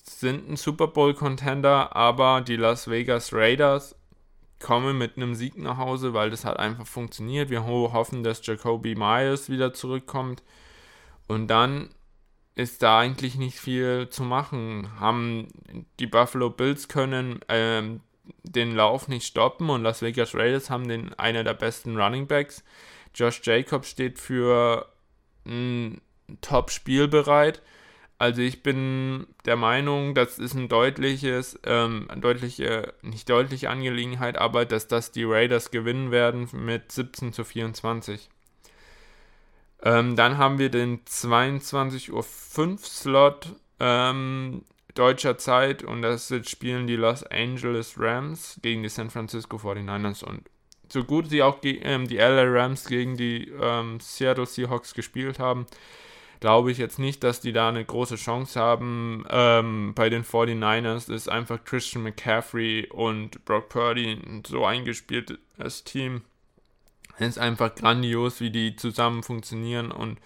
sind 0.04 0.50
ein 0.50 0.56
Super 0.56 0.88
Bowl-Contender, 0.88 1.94
aber 1.94 2.40
die 2.40 2.56
Las 2.56 2.88
Vegas 2.90 3.32
Raiders 3.32 3.94
kommen 4.58 4.98
mit 4.98 5.16
einem 5.16 5.34
Sieg 5.34 5.56
nach 5.58 5.76
Hause, 5.76 6.14
weil 6.14 6.30
das 6.30 6.44
hat 6.44 6.58
einfach 6.58 6.86
funktioniert. 6.86 7.50
Wir 7.50 7.64
hoffen, 7.64 8.24
dass 8.24 8.44
Jacoby 8.44 8.94
Myers 8.94 9.50
wieder 9.50 9.74
zurückkommt. 9.74 10.42
Und 11.28 11.48
dann 11.48 11.90
ist 12.56 12.82
da 12.82 12.98
eigentlich 13.00 13.36
nicht 13.36 13.60
viel 13.60 14.08
zu 14.08 14.24
machen. 14.24 14.88
Haben 14.98 15.48
die 16.00 16.06
Buffalo 16.06 16.50
Bills 16.50 16.88
können 16.88 17.40
ähm, 17.48 18.00
den 18.42 18.74
Lauf 18.74 19.08
nicht 19.08 19.26
stoppen 19.26 19.70
und 19.70 19.82
Las 19.82 20.02
Vegas 20.02 20.34
Raiders 20.34 20.70
haben 20.70 20.88
den 20.88 21.14
einer 21.14 21.44
der 21.44 21.54
besten 21.54 22.00
Running 22.00 22.26
Backs. 22.26 22.64
Josh 23.14 23.42
Jacobs 23.44 23.90
steht 23.90 24.18
für 24.18 24.90
ein 25.44 26.00
Top-Spiel 26.40 27.08
bereit. 27.08 27.62
Also 28.18 28.40
ich 28.40 28.62
bin 28.62 29.26
der 29.44 29.56
Meinung, 29.56 30.14
das 30.14 30.38
ist 30.38 30.54
ein 30.54 30.68
deutliches, 30.68 31.60
ähm, 31.64 32.08
deutliche, 32.16 32.94
nicht 33.02 33.28
deutliche 33.28 33.68
Angelegenheit, 33.68 34.38
aber 34.38 34.64
dass 34.64 34.88
das 34.88 35.12
die 35.12 35.24
Raiders 35.24 35.70
gewinnen 35.70 36.10
werden 36.10 36.48
mit 36.52 36.90
17 36.90 37.34
zu 37.34 37.44
24. 37.44 38.30
Ähm, 39.82 40.16
dann 40.16 40.38
haben 40.38 40.58
wir 40.58 40.70
den 40.70 41.04
22.05 41.04 42.10
Uhr 42.12 42.78
Slot 42.78 43.52
ähm, 43.78 44.62
deutscher 44.94 45.38
Zeit 45.38 45.82
und 45.84 46.02
das 46.02 46.32
spielen 46.44 46.86
die 46.86 46.96
Los 46.96 47.22
Angeles 47.24 47.94
Rams 47.98 48.58
gegen 48.62 48.82
die 48.82 48.88
San 48.88 49.10
Francisco 49.10 49.56
49ers 49.56 50.24
und 50.24 50.42
so 50.88 51.04
gut 51.04 51.28
sie 51.28 51.42
auch 51.42 51.58
ähm, 51.62 52.06
die 52.06 52.16
LA 52.16 52.44
Rams 52.44 52.86
gegen 52.86 53.16
die 53.16 53.50
ähm, 53.60 53.98
Seattle 54.00 54.46
Seahawks 54.46 54.94
gespielt 54.94 55.38
haben, 55.38 55.66
glaube 56.40 56.70
ich 56.70 56.78
jetzt 56.78 56.98
nicht, 56.98 57.24
dass 57.24 57.40
die 57.40 57.52
da 57.52 57.68
eine 57.68 57.84
große 57.84 58.16
Chance 58.16 58.58
haben. 58.60 59.24
Ähm, 59.30 59.92
bei 59.94 60.08
den 60.08 60.24
49ers 60.24 61.12
ist 61.12 61.28
einfach 61.28 61.64
Christian 61.64 62.04
McCaffrey 62.04 62.86
und 62.90 63.44
Brock 63.44 63.68
Purdy 63.68 64.12
ein 64.12 64.42
so 64.46 64.64
eingespieltes 64.64 65.84
Team. 65.84 66.22
Es 67.18 67.28
ist 67.28 67.38
einfach 67.38 67.74
grandios, 67.74 68.40
wie 68.40 68.50
die 68.50 68.76
zusammen 68.76 69.22
funktionieren 69.22 69.90
und 69.90 70.18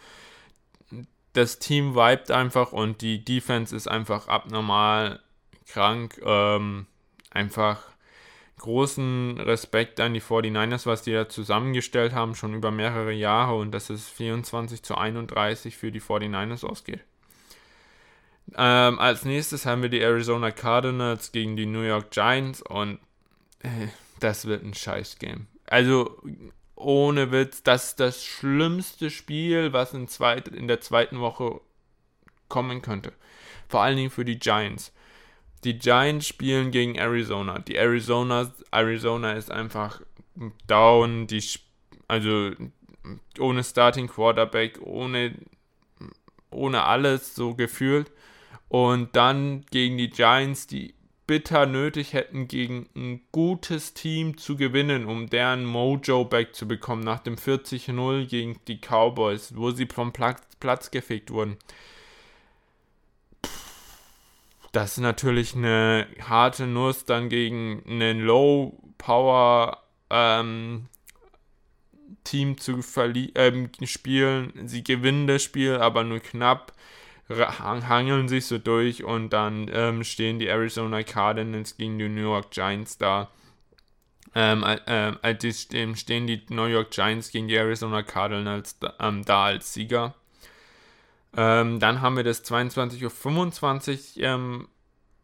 das 1.32 1.58
Team 1.58 1.94
vibet 1.94 2.30
einfach 2.30 2.72
und 2.72 3.02
die 3.02 3.24
Defense 3.24 3.74
ist 3.74 3.88
einfach 3.88 4.28
abnormal 4.28 5.20
krank. 5.68 6.20
Ähm, 6.24 6.86
einfach 7.30 7.82
großen 8.58 9.38
Respekt 9.38 10.00
an 10.00 10.12
die 10.12 10.20
49ers, 10.20 10.86
was 10.86 11.02
die 11.02 11.12
da 11.12 11.28
zusammengestellt 11.28 12.12
haben, 12.12 12.34
schon 12.34 12.54
über 12.54 12.70
mehrere 12.70 13.12
Jahre 13.12 13.56
und 13.56 13.72
dass 13.72 13.88
es 13.90 14.08
24 14.08 14.82
zu 14.82 14.96
31 14.96 15.76
für 15.76 15.90
die 15.90 16.00
49ers 16.00 16.66
ausgeht. 16.66 17.00
Ähm, 18.56 18.98
als 18.98 19.24
nächstes 19.24 19.64
haben 19.64 19.82
wir 19.82 19.88
die 19.88 20.00
Arizona 20.00 20.50
Cardinals 20.50 21.32
gegen 21.32 21.56
die 21.56 21.66
New 21.66 21.82
York 21.82 22.10
Giants 22.10 22.60
und 22.62 22.98
äh, 23.60 23.88
das 24.18 24.44
wird 24.46 24.64
ein 24.64 24.74
Scheiß-Game. 24.74 25.46
Also 25.66 26.20
ohne 26.80 27.30
Witz, 27.30 27.62
das 27.62 27.90
ist 27.90 28.00
das 28.00 28.24
schlimmste 28.24 29.10
Spiel, 29.10 29.72
was 29.72 29.94
in, 29.94 30.08
zweit, 30.08 30.48
in 30.48 30.68
der 30.68 30.80
zweiten 30.80 31.20
Woche 31.20 31.60
kommen 32.48 32.82
könnte. 32.82 33.12
Vor 33.68 33.82
allen 33.82 33.96
Dingen 33.96 34.10
für 34.10 34.24
die 34.24 34.38
Giants. 34.38 34.92
Die 35.64 35.78
Giants 35.78 36.26
spielen 36.26 36.70
gegen 36.70 36.96
Arizona. 36.96 37.58
Die 37.58 37.76
Arizona, 37.76 38.50
Arizona 38.70 39.34
ist 39.34 39.50
einfach 39.50 40.00
down, 40.66 41.26
die, 41.26 41.44
also 42.08 42.52
ohne 43.38 43.62
Starting 43.62 44.08
Quarterback, 44.08 44.80
ohne, 44.82 45.34
ohne 46.50 46.82
alles 46.84 47.34
so 47.34 47.54
gefühlt. 47.54 48.10
Und 48.68 49.14
dann 49.16 49.66
gegen 49.70 49.98
die 49.98 50.10
Giants, 50.10 50.66
die 50.66 50.94
bitter 51.30 51.64
nötig 51.64 52.12
hätten, 52.12 52.48
gegen 52.48 52.88
ein 52.96 53.20
gutes 53.30 53.94
Team 53.94 54.36
zu 54.36 54.56
gewinnen, 54.56 55.06
um 55.06 55.30
deren 55.30 55.64
Mojo 55.64 56.24
back 56.24 56.56
zu 56.56 56.66
bekommen 56.66 57.04
nach 57.04 57.20
dem 57.20 57.36
40-0 57.36 58.26
gegen 58.26 58.58
die 58.66 58.80
Cowboys, 58.80 59.54
wo 59.54 59.70
sie 59.70 59.86
vom 59.86 60.12
Platz, 60.12 60.42
Platz 60.58 60.90
gefegt 60.90 61.30
wurden. 61.30 61.56
Das 64.72 64.94
ist 64.94 64.98
natürlich 64.98 65.54
eine 65.54 66.08
harte 66.20 66.66
Nuss 66.66 67.04
dann 67.04 67.28
gegen 67.28 67.84
einen 67.86 68.22
Low-Power 68.22 69.84
ähm, 70.10 70.88
Team 72.24 72.58
zu 72.58 72.80
ähm, 73.36 73.70
spielen. 73.84 74.66
Sie 74.66 74.82
gewinnen 74.82 75.28
das 75.28 75.44
Spiel, 75.44 75.76
aber 75.76 76.02
nur 76.02 76.18
knapp, 76.18 76.72
hangeln 77.30 78.28
sich 78.28 78.46
so 78.46 78.58
durch 78.58 79.04
und 79.04 79.30
dann 79.30 79.70
ähm, 79.72 80.04
stehen 80.04 80.38
die 80.38 80.48
Arizona 80.48 81.02
Cardinals 81.02 81.76
gegen 81.76 81.98
die 81.98 82.08
New 82.08 82.22
York 82.22 82.50
Giants 82.50 82.98
da. 82.98 83.28
Ähm, 84.34 84.62
äh, 84.64 85.10
äh, 85.22 85.52
stehen 85.52 86.26
die 86.26 86.42
New 86.50 86.66
York 86.66 86.90
Giants 86.90 87.30
gegen 87.30 87.48
die 87.48 87.56
Arizona 87.56 88.02
Cardinals 88.02 88.78
da, 88.78 88.94
ähm, 89.00 89.24
da 89.24 89.46
als 89.46 89.74
Sieger. 89.74 90.14
Ähm, 91.36 91.80
dann 91.80 92.00
haben 92.00 92.16
wir 92.16 92.24
das 92.24 92.44
22.25 92.44 94.18
Uhr 94.18 94.24
ähm, 94.24 94.68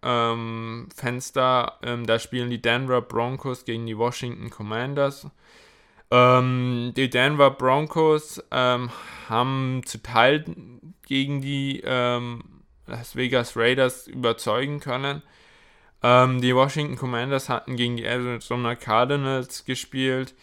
ähm, 0.02 0.88
Fenster. 0.94 1.78
Ähm, 1.82 2.06
da 2.06 2.18
spielen 2.18 2.50
die 2.50 2.62
Denver 2.62 3.02
Broncos 3.02 3.64
gegen 3.64 3.86
die 3.86 3.98
Washington 3.98 4.50
Commanders. 4.50 5.28
Ähm, 6.10 6.92
die 6.96 7.10
Denver 7.10 7.50
Broncos 7.50 8.42
ähm, 8.50 8.90
haben 9.28 9.82
zu 9.84 10.02
Teil 10.02 10.44
gegen 11.06 11.40
die 11.40 11.82
ähm, 11.84 12.42
Las 12.86 13.16
Vegas 13.16 13.56
Raiders 13.56 14.06
überzeugen 14.06 14.80
können. 14.80 15.22
die 16.02 16.54
Washington 16.54 16.96
Commanders 16.96 17.48
hatten 17.48 17.74
gegen 17.74 17.96
die 17.96 18.04
Arizona 18.04 18.76
Cardinals 18.76 19.64
gespielt. 19.64 20.34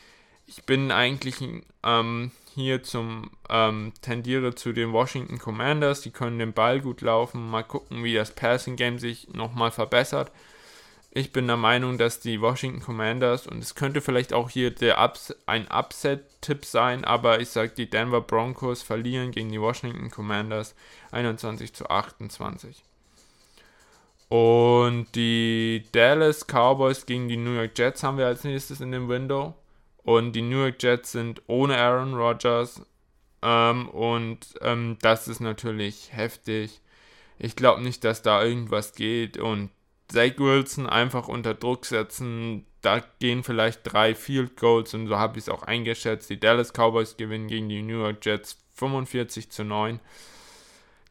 Ich 0.46 0.66
bin 0.66 0.92
eigentlich 0.92 1.36
ähm, 1.84 2.32
hier 2.54 2.84
zum 2.84 3.32
ähm, 3.50 3.94
tendiere 4.02 4.56
zu 4.56 4.74
den 4.74 4.92
Washington 4.94 5.40
Commanders. 5.40 6.02
Die 6.02 6.12
können 6.12 6.40
den 6.40 6.54
Ball 6.54 6.82
gut 6.82 7.02
laufen. 7.02 7.50
Mal 7.50 7.64
gucken, 7.64 8.04
wie 8.04 8.14
das 8.14 8.32
Passing 8.32 8.76
Game 8.76 9.00
sich 9.00 9.30
nochmal 9.30 9.72
verbessert. 9.72 10.32
Ich 11.16 11.32
bin 11.32 11.46
der 11.46 11.58
Meinung, 11.58 12.00
dass 12.00 12.22
die 12.22 12.42
Washington 12.42 12.82
Commanders, 12.82 13.46
und 13.46 13.60
es 13.60 13.76
könnte 13.76 14.02
vielleicht 14.02 14.34
auch 14.34 14.50
hier 14.50 14.72
der 14.72 15.00
Ups 15.00 15.32
ein 15.46 15.68
Upset-Tipp 15.70 16.66
sein, 16.66 17.06
aber 17.06 17.40
ich 17.40 17.50
sage, 17.50 17.74
die 17.78 17.88
Denver 17.88 18.20
Broncos 18.20 18.82
verlieren 18.82 19.30
gegen 19.30 19.52
die 19.52 19.62
Washington 19.62 20.10
Commanders 20.10 20.74
21 21.12 21.72
zu 21.72 21.88
28. 21.88 22.84
Und 24.28 25.06
die 25.14 25.84
Dallas 25.92 26.48
Cowboys 26.48 27.06
gegen 27.06 27.28
die 27.28 27.38
New 27.38 27.54
York 27.54 27.78
Jets 27.78 28.02
haben 28.02 28.18
wir 28.18 28.26
als 28.26 28.44
nächstes 28.44 28.82
in 28.82 28.92
dem 28.92 29.08
Window. 29.08 29.54
Und 29.98 30.32
die 30.32 30.42
New 30.42 30.64
York 30.64 30.82
Jets 30.82 31.12
sind 31.12 31.44
ohne 31.46 31.78
Aaron 31.78 32.16
Rodgers. 32.16 32.82
Ähm, 33.44 33.88
und 33.90 34.40
ähm, 34.62 34.98
das 35.04 35.28
ist 35.28 35.42
natürlich 35.42 36.12
heftig. 36.12 36.82
Ich 37.38 37.56
glaube 37.56 37.84
nicht, 37.84 38.04
dass 38.04 38.24
da 38.24 38.44
irgendwas 38.44 38.94
geht. 38.94 39.38
Und 39.38 39.70
Zach 40.12 40.38
Wilson 40.38 40.88
einfach 40.88 41.28
unter 41.28 41.54
Druck 41.54 41.86
setzen. 41.86 42.66
Da 42.82 43.02
gehen 43.20 43.44
vielleicht 43.44 43.82
drei 43.84 44.14
Field 44.16 44.58
Goals 44.58 44.94
und 44.94 45.08
so 45.08 45.18
habe 45.18 45.38
ich 45.38 45.46
es 45.46 45.50
auch 45.50 45.64
eingeschätzt. 45.64 46.30
Die 46.30 46.40
Dallas 46.40 46.74
Cowboys 46.74 47.18
gewinnen 47.18 47.48
gegen 47.48 47.70
die 47.70 47.82
New 47.82 48.00
York 48.00 48.26
Jets 48.26 48.58
45 48.76 49.50
zu 49.50 49.64
9. 49.64 50.00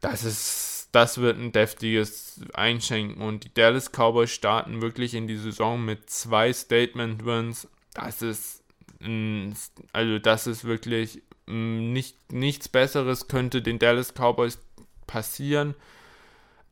Das 0.01 0.25
ist, 0.25 0.89
das 0.93 1.19
wird 1.19 1.39
ein 1.39 1.53
deftiges 1.53 2.41
Einschenken 2.53 3.23
und 3.23 3.45
die 3.45 3.55
Dallas 3.55 3.91
Cowboys 3.91 4.31
starten 4.31 4.83
wirklich 4.83 5.15
in 5.15 5.27
die 5.27 5.37
Saison 5.37 5.83
mit 5.83 6.11
zwei 6.11 6.53
Statement 6.53 7.25
Wins. 7.25 7.69
Das 7.95 8.23
ist 8.23 8.63
also 9.93 10.19
das 10.19 10.47
ist 10.47 10.65
wirklich 10.65 11.23
nicht, 11.47 12.33
nichts 12.33 12.69
Besseres 12.69 13.29
könnte 13.29 13.63
den 13.63 13.79
Dallas 13.79 14.15
Cowboys 14.15 14.59
passieren. 15.07 15.75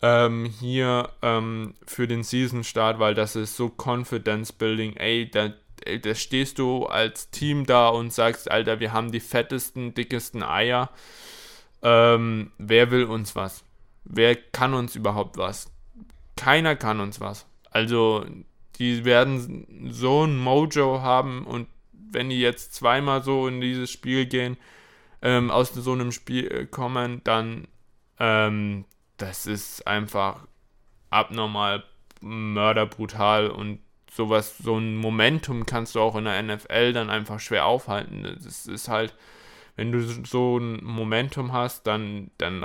Ähm, 0.02 0.46
hier 0.46 1.10
ähm, 1.20 1.74
für 1.86 2.08
den 2.08 2.22
Season 2.22 2.64
Start, 2.64 2.98
weil 2.98 3.14
das 3.14 3.36
ist 3.36 3.56
so 3.56 3.70
Confidence 3.70 4.52
Building. 4.52 4.96
Ey, 4.96 5.30
da, 5.30 5.52
ey, 5.84 6.00
da 6.00 6.14
stehst 6.14 6.58
du 6.58 6.86
als 6.86 7.30
Team 7.30 7.66
da 7.66 7.88
und 7.88 8.12
sagst, 8.12 8.50
Alter, 8.50 8.80
wir 8.80 8.92
haben 8.92 9.12
die 9.12 9.20
fettesten, 9.20 9.92
dickesten 9.92 10.42
Eier. 10.42 10.90
Ähm, 11.82 12.52
wer 12.58 12.90
will 12.90 13.04
uns 13.04 13.36
was? 13.36 13.62
Wer 14.04 14.36
kann 14.36 14.74
uns 14.74 14.96
überhaupt 14.96 15.36
was? 15.36 15.70
Keiner 16.36 16.76
kann 16.76 17.00
uns 17.00 17.20
was. 17.20 17.46
Also, 17.70 18.24
die 18.78 19.04
werden 19.04 19.90
so 19.90 20.24
ein 20.24 20.38
Mojo 20.38 21.02
haben 21.02 21.46
und 21.46 21.68
wenn 21.92 22.30
die 22.30 22.40
jetzt 22.40 22.74
zweimal 22.74 23.22
so 23.22 23.46
in 23.46 23.60
dieses 23.60 23.90
Spiel 23.90 24.26
gehen, 24.26 24.56
ähm, 25.22 25.50
aus 25.50 25.72
so 25.74 25.92
einem 25.92 26.12
Spiel 26.12 26.50
äh, 26.50 26.66
kommen, 26.66 27.20
dann 27.24 27.68
ähm, 28.18 28.84
das 29.22 29.46
ist 29.46 29.86
einfach 29.86 30.46
abnormal 31.10 31.84
mörderbrutal 32.20 33.50
und 33.50 33.80
sowas, 34.10 34.58
so 34.58 34.76
ein 34.76 34.96
Momentum 34.96 35.66
kannst 35.66 35.94
du 35.94 36.00
auch 36.00 36.16
in 36.16 36.24
der 36.24 36.42
NFL 36.42 36.92
dann 36.92 37.10
einfach 37.10 37.40
schwer 37.40 37.66
aufhalten. 37.66 38.22
Das 38.42 38.66
ist 38.66 38.88
halt, 38.88 39.14
wenn 39.76 39.92
du 39.92 40.00
so 40.26 40.58
ein 40.58 40.82
Momentum 40.82 41.52
hast, 41.52 41.86
dann, 41.86 42.30
dann 42.38 42.64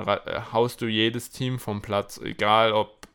haust 0.52 0.82
du 0.82 0.88
jedes 0.88 1.30
Team 1.30 1.60
vom 1.60 1.82
Platz, 1.82 2.20
egal 2.24 2.74
ob 2.74 3.08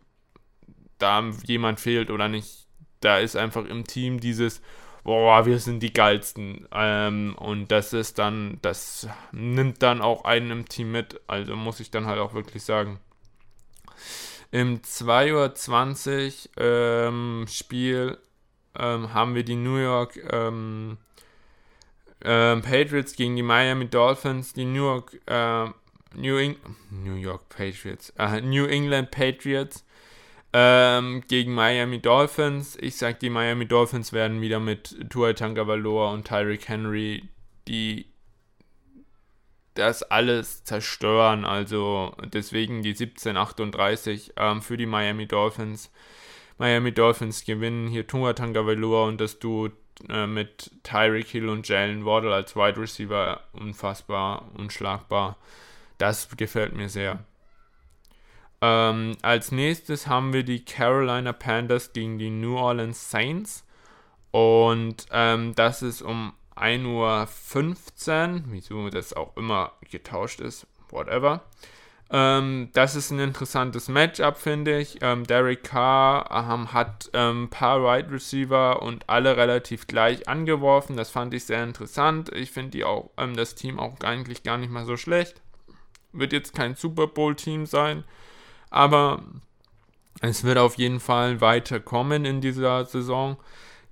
da 0.98 1.22
jemand 1.44 1.81
fehlt 1.81 2.11
oder 2.11 2.29
nicht. 2.29 2.66
Da 3.00 3.18
ist 3.18 3.37
einfach 3.37 3.64
im 3.64 3.87
Team 3.87 4.20
dieses, 4.20 4.61
boah, 5.05 5.46
wir 5.46 5.59
sind 5.59 5.83
die 5.83 5.92
geilsten. 5.92 6.68
Ähm, 6.72 7.35
und 7.38 7.72
das 7.72 7.92
ist 7.92 8.18
dann, 8.18 8.59
das 8.62 9.09
nimmt 9.33 9.83
dann 9.83 10.03
auch 10.03 10.24
einen 10.24 10.50
im 10.50 10.68
Team 10.68 10.92
mit. 10.92 11.20
Also 11.26 11.57
muss 11.57 11.81
ich 11.81 11.90
dann 11.90 12.07
halt 12.07 12.20
auch 12.20 12.35
wirklich 12.35 12.62
sagen. 12.62 13.00
Im 14.52 14.80
2.20 14.82 16.48
Uhr 16.56 16.64
ähm, 16.64 17.46
Spiel 17.48 18.18
ähm, 18.78 19.14
haben 19.14 19.34
wir 19.34 19.44
die 19.44 19.56
New 19.56 19.76
York 19.76 20.18
ähm, 20.32 20.98
ähm, 22.22 22.62
Patriots 22.62 23.14
gegen 23.14 23.36
die 23.36 23.42
Miami 23.42 23.86
Dolphins. 23.86 24.52
Die 24.52 24.64
New 24.64 24.84
York, 24.84 25.20
äh, 25.26 25.66
New, 26.14 26.36
Eng 26.36 26.56
New 26.90 27.14
York 27.14 27.48
Patriots, 27.48 28.12
äh, 28.18 28.40
New 28.40 28.66
England 28.66 29.10
Patriots 29.10 29.84
ähm, 30.52 31.22
gegen 31.28 31.54
Miami 31.54 32.00
Dolphins. 32.00 32.76
Ich 32.80 32.96
sage, 32.96 33.18
die 33.22 33.30
Miami 33.30 33.66
Dolphins 33.66 34.12
werden 34.12 34.40
wieder 34.40 34.58
mit 34.58 34.96
Tua 35.10 35.32
Tagovailoa 35.32 36.12
und 36.12 36.26
Tyreek 36.26 36.68
Henry 36.68 37.28
die 37.68 38.10
das 39.80 40.02
alles 40.02 40.64
zerstören. 40.64 41.44
Also 41.44 42.14
deswegen 42.32 42.82
die 42.82 42.90
1738 42.90 44.34
ähm, 44.36 44.62
für 44.62 44.76
die 44.76 44.86
Miami 44.86 45.26
Dolphins. 45.26 45.90
Miami 46.58 46.92
Dolphins 46.92 47.44
gewinnen 47.44 47.88
hier 47.88 48.06
Tua 48.06 48.34
Tagovailoa 48.34 49.06
und 49.06 49.20
das 49.20 49.38
Duo 49.38 49.70
äh, 50.08 50.26
mit 50.26 50.70
Tyreek 50.82 51.26
Hill 51.28 51.48
und 51.48 51.66
Jalen 51.66 52.04
Waddle 52.04 52.34
als 52.34 52.54
Wide 52.54 52.78
Receiver 52.78 53.40
unfassbar, 53.52 54.50
unschlagbar. 54.56 55.36
Das 55.98 56.28
gefällt 56.36 56.74
mir 56.74 56.88
sehr. 56.88 57.24
Ähm, 58.60 59.16
als 59.22 59.52
nächstes 59.52 60.06
haben 60.06 60.34
wir 60.34 60.42
die 60.42 60.64
Carolina 60.64 61.32
Panthers 61.32 61.92
gegen 61.94 62.18
die 62.18 62.30
New 62.30 62.56
Orleans 62.56 63.10
Saints. 63.10 63.64
Und 64.30 65.06
ähm, 65.10 65.54
das 65.54 65.82
ist 65.82 66.02
um 66.02 66.34
1.15 66.56 66.86
Uhr, 66.86 68.42
wieso 68.46 68.88
das 68.90 69.12
auch 69.12 69.36
immer 69.36 69.72
getauscht 69.90 70.40
ist, 70.40 70.66
whatever. 70.90 71.42
Ähm, 72.12 72.70
das 72.72 72.96
ist 72.96 73.12
ein 73.12 73.20
interessantes 73.20 73.88
Matchup, 73.88 74.36
finde 74.36 74.80
ich. 74.80 74.98
Ähm, 75.00 75.24
Derek 75.26 75.62
Carr 75.62 76.28
ähm, 76.30 76.72
hat 76.72 77.08
ein 77.12 77.30
ähm, 77.30 77.50
paar 77.50 77.82
Wide 77.82 78.10
Receiver 78.10 78.82
und 78.82 79.08
alle 79.08 79.36
relativ 79.36 79.86
gleich 79.86 80.28
angeworfen. 80.28 80.96
Das 80.96 81.10
fand 81.10 81.32
ich 81.34 81.44
sehr 81.44 81.62
interessant. 81.62 82.30
Ich 82.34 82.50
finde 82.50 82.84
auch 82.86 83.10
ähm, 83.16 83.36
das 83.36 83.54
Team 83.54 83.78
auch 83.78 84.00
eigentlich 84.00 84.42
gar 84.42 84.58
nicht 84.58 84.70
mal 84.70 84.84
so 84.84 84.96
schlecht. 84.96 85.40
Wird 86.12 86.32
jetzt 86.32 86.54
kein 86.54 86.74
Super 86.74 87.06
Bowl-Team 87.06 87.66
sein, 87.66 88.02
aber 88.70 89.22
es 90.20 90.42
wird 90.42 90.58
auf 90.58 90.76
jeden 90.78 90.98
Fall 90.98 91.40
weiterkommen 91.40 92.24
in 92.24 92.40
dieser 92.40 92.84
Saison. 92.84 93.36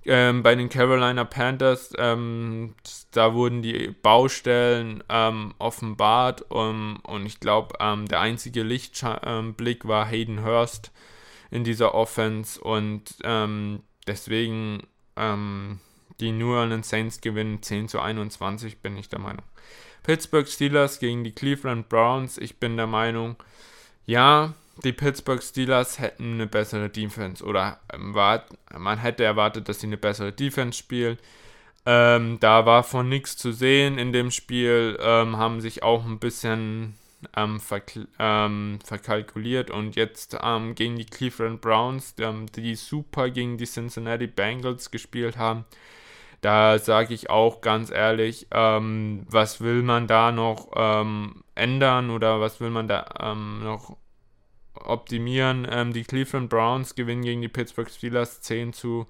Ähm, 0.05 0.43
bei 0.43 0.55
den 0.55 0.69
Carolina 0.69 1.25
Panthers, 1.25 1.93
ähm, 1.97 2.73
da 3.11 3.33
wurden 3.33 3.61
die 3.61 3.89
Baustellen 4.01 5.03
ähm, 5.09 5.53
offenbart 5.59 6.41
und 6.43 7.25
ich 7.25 7.39
glaube, 7.39 7.75
ähm, 7.79 8.07
der 8.07 8.21
einzige 8.21 8.63
Lichtblick 8.63 9.87
war 9.87 10.05
Hayden 10.05 10.43
Hurst 10.43 10.91
in 11.51 11.63
dieser 11.63 11.93
Offense 11.93 12.59
und 12.61 13.15
ähm, 13.23 13.83
deswegen 14.07 14.83
ähm, 15.17 15.79
die 16.19 16.31
New 16.31 16.53
Orleans 16.53 16.89
Saints 16.89 17.21
gewinnen 17.21 17.61
10 17.61 17.89
zu 17.89 17.99
21, 17.99 18.79
bin 18.79 18.97
ich 18.97 19.09
der 19.09 19.19
Meinung. 19.19 19.43
Pittsburgh 20.03 20.47
Steelers 20.47 20.99
gegen 20.99 21.23
die 21.23 21.33
Cleveland 21.33 21.89
Browns, 21.89 22.37
ich 22.37 22.57
bin 22.57 22.77
der 22.77 22.87
Meinung, 22.87 23.35
ja, 24.05 24.53
die 24.83 24.93
Pittsburgh 24.93 25.41
Steelers 25.41 25.99
hätten 25.99 26.35
eine 26.35 26.47
bessere 26.47 26.89
Defense 26.89 27.43
oder 27.43 27.79
man 28.77 28.97
hätte 28.99 29.23
erwartet, 29.23 29.67
dass 29.69 29.79
sie 29.79 29.87
eine 29.87 29.97
bessere 29.97 30.31
Defense 30.31 30.77
spielen. 30.77 31.17
Ähm, 31.85 32.37
da 32.39 32.65
war 32.65 32.83
von 32.83 33.09
nichts 33.09 33.37
zu 33.37 33.51
sehen 33.51 33.97
in 33.97 34.13
dem 34.13 34.31
Spiel, 34.31 34.97
ähm, 35.01 35.37
haben 35.37 35.61
sich 35.61 35.81
auch 35.81 36.05
ein 36.05 36.19
bisschen 36.19 36.95
ähm, 37.35 37.59
ähm 38.19 38.79
verkalkuliert 38.83 39.71
und 39.71 39.95
jetzt 39.95 40.37
ähm, 40.41 40.75
gegen 40.75 40.97
die 40.97 41.05
Cleveland 41.05 41.61
Browns, 41.61 42.15
ähm, 42.19 42.45
die 42.51 42.75
super 42.75 43.29
gegen 43.29 43.57
die 43.57 43.65
Cincinnati 43.65 44.27
Bengals 44.27 44.91
gespielt 44.91 45.37
haben. 45.37 45.65
Da 46.41 46.79
sage 46.79 47.13
ich 47.13 47.29
auch 47.29 47.59
ganz 47.59 47.91
ehrlich, 47.91 48.47
was 48.49 49.59
will 49.59 49.83
man 49.83 50.07
da 50.07 50.31
noch 50.31 50.71
ändern 51.53 52.09
oder 52.11 52.39
was 52.39 52.61
will 52.61 52.69
man 52.69 52.87
da 52.87 53.35
noch 53.35 53.97
optimieren. 54.85 55.67
Ähm, 55.69 55.93
die 55.93 56.03
Cleveland 56.03 56.49
Browns 56.49 56.95
gewinnen 56.95 57.23
gegen 57.23 57.41
die 57.41 57.47
Pittsburgh 57.47 57.89
Steelers 57.89 58.41
10 58.41 58.73
zu 58.73 59.07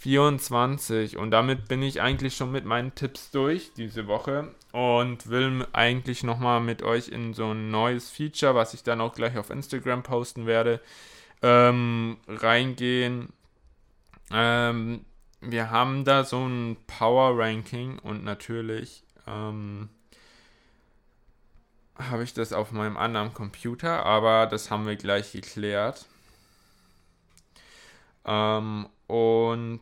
24. 0.00 1.18
Und 1.18 1.30
damit 1.30 1.68
bin 1.68 1.82
ich 1.82 2.00
eigentlich 2.00 2.34
schon 2.34 2.50
mit 2.50 2.64
meinen 2.64 2.94
Tipps 2.94 3.30
durch 3.30 3.72
diese 3.74 4.06
Woche 4.06 4.54
und 4.72 5.28
will 5.28 5.66
eigentlich 5.72 6.22
nochmal 6.22 6.60
mit 6.60 6.82
euch 6.82 7.08
in 7.08 7.34
so 7.34 7.52
ein 7.52 7.70
neues 7.70 8.10
Feature, 8.10 8.54
was 8.54 8.72
ich 8.72 8.82
dann 8.82 9.00
auch 9.00 9.14
gleich 9.14 9.36
auf 9.36 9.50
Instagram 9.50 10.02
posten 10.02 10.46
werde, 10.46 10.80
ähm, 11.42 12.16
reingehen. 12.26 13.28
Ähm, 14.32 15.04
wir 15.42 15.70
haben 15.70 16.04
da 16.04 16.24
so 16.24 16.46
ein 16.46 16.76
Power 16.86 17.38
Ranking 17.38 17.98
und 17.98 18.24
natürlich 18.24 19.04
ähm, 19.26 19.90
habe 22.08 22.22
ich 22.22 22.34
das 22.34 22.52
auf 22.52 22.72
meinem 22.72 22.96
anderen 22.96 23.34
Computer, 23.34 24.04
aber 24.04 24.46
das 24.46 24.70
haben 24.70 24.86
wir 24.86 24.96
gleich 24.96 25.32
geklärt. 25.32 26.06
Ähm, 28.24 28.88
und 29.06 29.80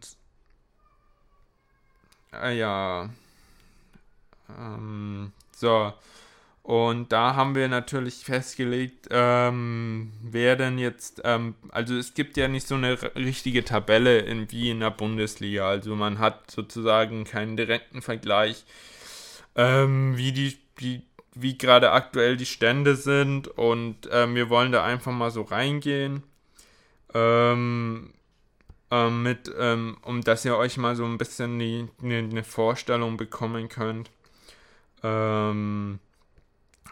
äh, 2.33 2.59
ja. 2.59 3.11
Ähm, 4.49 5.33
so. 5.55 5.93
Und 6.63 7.13
da 7.13 7.35
haben 7.35 7.55
wir 7.55 7.67
natürlich 7.69 8.25
festgelegt, 8.25 9.09
ähm, 9.11 10.13
wer 10.23 10.55
denn 10.55 10.77
jetzt, 10.79 11.23
ähm, 11.25 11.55
also 11.71 11.97
es 11.97 12.13
gibt 12.13 12.37
ja 12.37 12.47
nicht 12.47 12.67
so 12.67 12.75
eine 12.75 12.99
richtige 13.17 13.65
Tabelle 13.65 14.19
in, 14.19 14.51
wie 14.53 14.71
in 14.71 14.81
der 14.81 14.91
Bundesliga. 14.91 15.67
Also 15.67 15.97
man 15.97 16.19
hat 16.19 16.51
sozusagen 16.51 17.25
keinen 17.25 17.57
direkten 17.57 18.03
Vergleich, 18.03 18.67
ähm, 19.57 20.19
wie 20.19 20.33
die, 20.33 20.59
die 20.79 21.03
wie 21.35 21.57
gerade 21.59 21.93
aktuell 21.93 22.37
die 22.37 22.47
Stände 22.47 22.97
sind 22.97 23.49
und 23.49 24.09
ähm, 24.13 24.35
wir 24.35 24.51
wollen 24.51 24.73
da 24.73 24.85
einfach 24.85 25.13
mal 25.13 25.31
so 25.31 25.43
reingehen. 25.43 26.23
Ähm, 27.15 28.13
ähm, 28.91 29.23
mit, 29.23 29.53
ähm, 29.59 29.99
um 30.03 30.23
dass 30.23 30.45
ihr 30.45 30.57
euch 30.57 30.77
mal 30.77 30.97
so 30.97 31.05
ein 31.05 31.19
bisschen 31.19 31.59
die, 31.59 31.89
eine, 32.03 32.19
eine 32.19 32.45
Vorstellung 32.45 33.17
bekommen 33.17 33.69
könnt, 33.69 34.11
ähm, 35.03 35.99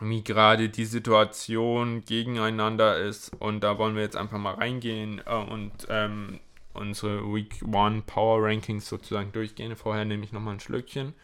wie 0.01 0.23
gerade 0.23 0.69
die 0.69 0.85
Situation 0.85 2.05
gegeneinander 2.05 2.99
ist. 2.99 3.33
Und 3.39 3.61
da 3.61 3.79
wollen 3.79 3.95
wir 3.95 4.03
jetzt 4.03 4.17
einfach 4.17 4.39
mal 4.39 4.55
reingehen 4.55 5.23
äh, 5.25 5.35
und 5.35 5.73
ähm, 5.89 6.41
unsere 6.75 7.23
Week 7.35 7.63
One 7.73 8.03
Power 8.07 8.43
Rankings 8.45 8.87
sozusagen 8.89 9.33
durchgehen. 9.33 9.75
Vorher 9.77 10.05
nehme 10.05 10.25
ich 10.25 10.33
nochmal 10.33 10.55
ein 10.55 10.61
Schlückchen. 10.61 11.15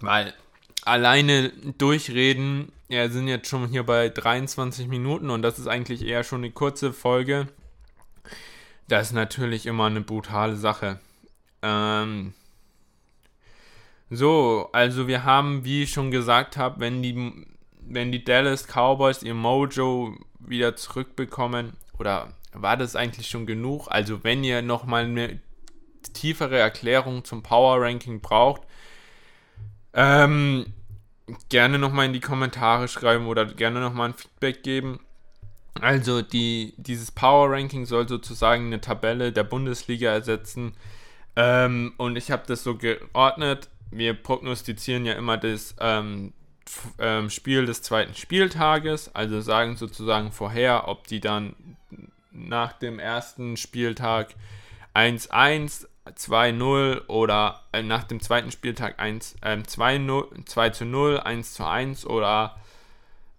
Weil 0.00 0.34
alleine 0.84 1.50
durchreden, 1.78 2.72
ja, 2.88 3.08
sind 3.08 3.28
jetzt 3.28 3.48
schon 3.48 3.68
hier 3.68 3.84
bei 3.84 4.08
23 4.08 4.88
Minuten 4.88 5.30
und 5.30 5.42
das 5.42 5.58
ist 5.58 5.66
eigentlich 5.66 6.04
eher 6.04 6.24
schon 6.24 6.40
eine 6.40 6.50
kurze 6.50 6.92
Folge. 6.92 7.48
Das 8.88 9.08
ist 9.08 9.12
natürlich 9.12 9.66
immer 9.66 9.86
eine 9.86 10.00
brutale 10.00 10.56
Sache. 10.56 10.98
Ähm, 11.62 12.32
so, 14.08 14.68
also 14.72 15.06
wir 15.06 15.24
haben, 15.24 15.64
wie 15.64 15.84
ich 15.84 15.92
schon 15.92 16.10
gesagt 16.10 16.56
habe, 16.56 16.80
wenn 16.80 17.00
die, 17.02 17.46
wenn 17.80 18.10
die 18.10 18.24
Dallas 18.24 18.66
Cowboys 18.66 19.22
ihr 19.22 19.34
Mojo 19.34 20.16
wieder 20.40 20.74
zurückbekommen, 20.74 21.74
oder 21.98 22.32
war 22.52 22.76
das 22.76 22.96
eigentlich 22.96 23.28
schon 23.28 23.46
genug? 23.46 23.86
Also 23.88 24.24
wenn 24.24 24.42
ihr 24.42 24.62
nochmal 24.62 25.04
eine 25.04 25.38
tiefere 26.12 26.58
Erklärung 26.58 27.24
zum 27.24 27.42
Power 27.42 27.80
Ranking 27.80 28.20
braucht, 28.20 28.62
ähm, 29.94 30.66
gerne 31.48 31.78
nochmal 31.78 32.06
in 32.06 32.12
die 32.12 32.20
Kommentare 32.20 32.88
schreiben 32.88 33.26
oder 33.26 33.46
gerne 33.46 33.80
nochmal 33.80 34.10
ein 34.10 34.14
Feedback 34.14 34.62
geben. 34.62 35.00
Also 35.80 36.22
die, 36.22 36.74
dieses 36.76 37.10
Power 37.10 37.50
Ranking 37.50 37.86
soll 37.86 38.08
sozusagen 38.08 38.66
eine 38.66 38.80
Tabelle 38.80 39.32
der 39.32 39.44
Bundesliga 39.44 40.10
ersetzen. 40.10 40.74
Ähm, 41.36 41.94
und 41.96 42.16
ich 42.16 42.30
habe 42.30 42.42
das 42.46 42.64
so 42.64 42.76
geordnet. 42.76 43.68
Wir 43.90 44.14
prognostizieren 44.14 45.04
ja 45.06 45.14
immer 45.14 45.36
das 45.36 45.74
ähm, 45.80 46.32
ähm, 46.98 47.30
Spiel 47.30 47.66
des 47.66 47.82
zweiten 47.82 48.14
Spieltages, 48.14 49.14
also 49.14 49.40
sagen 49.40 49.76
sozusagen 49.76 50.32
vorher, 50.32 50.88
ob 50.88 51.06
die 51.06 51.20
dann 51.20 51.54
nach 52.30 52.72
dem 52.72 52.98
ersten 52.98 53.56
Spieltag 53.56 54.34
1-1, 54.94 55.86
2-0 56.06 57.06
oder 57.08 57.62
äh, 57.72 57.82
nach 57.82 58.04
dem 58.04 58.20
zweiten 58.20 58.50
Spieltag 58.50 58.98
1, 58.98 59.36
ähm, 59.42 59.66
2, 59.66 60.00
2 60.44 60.70
zu 60.70 60.84
0, 60.84 61.20
1 61.20 61.54
zu 61.54 61.66
1 61.66 62.06
oder 62.06 62.56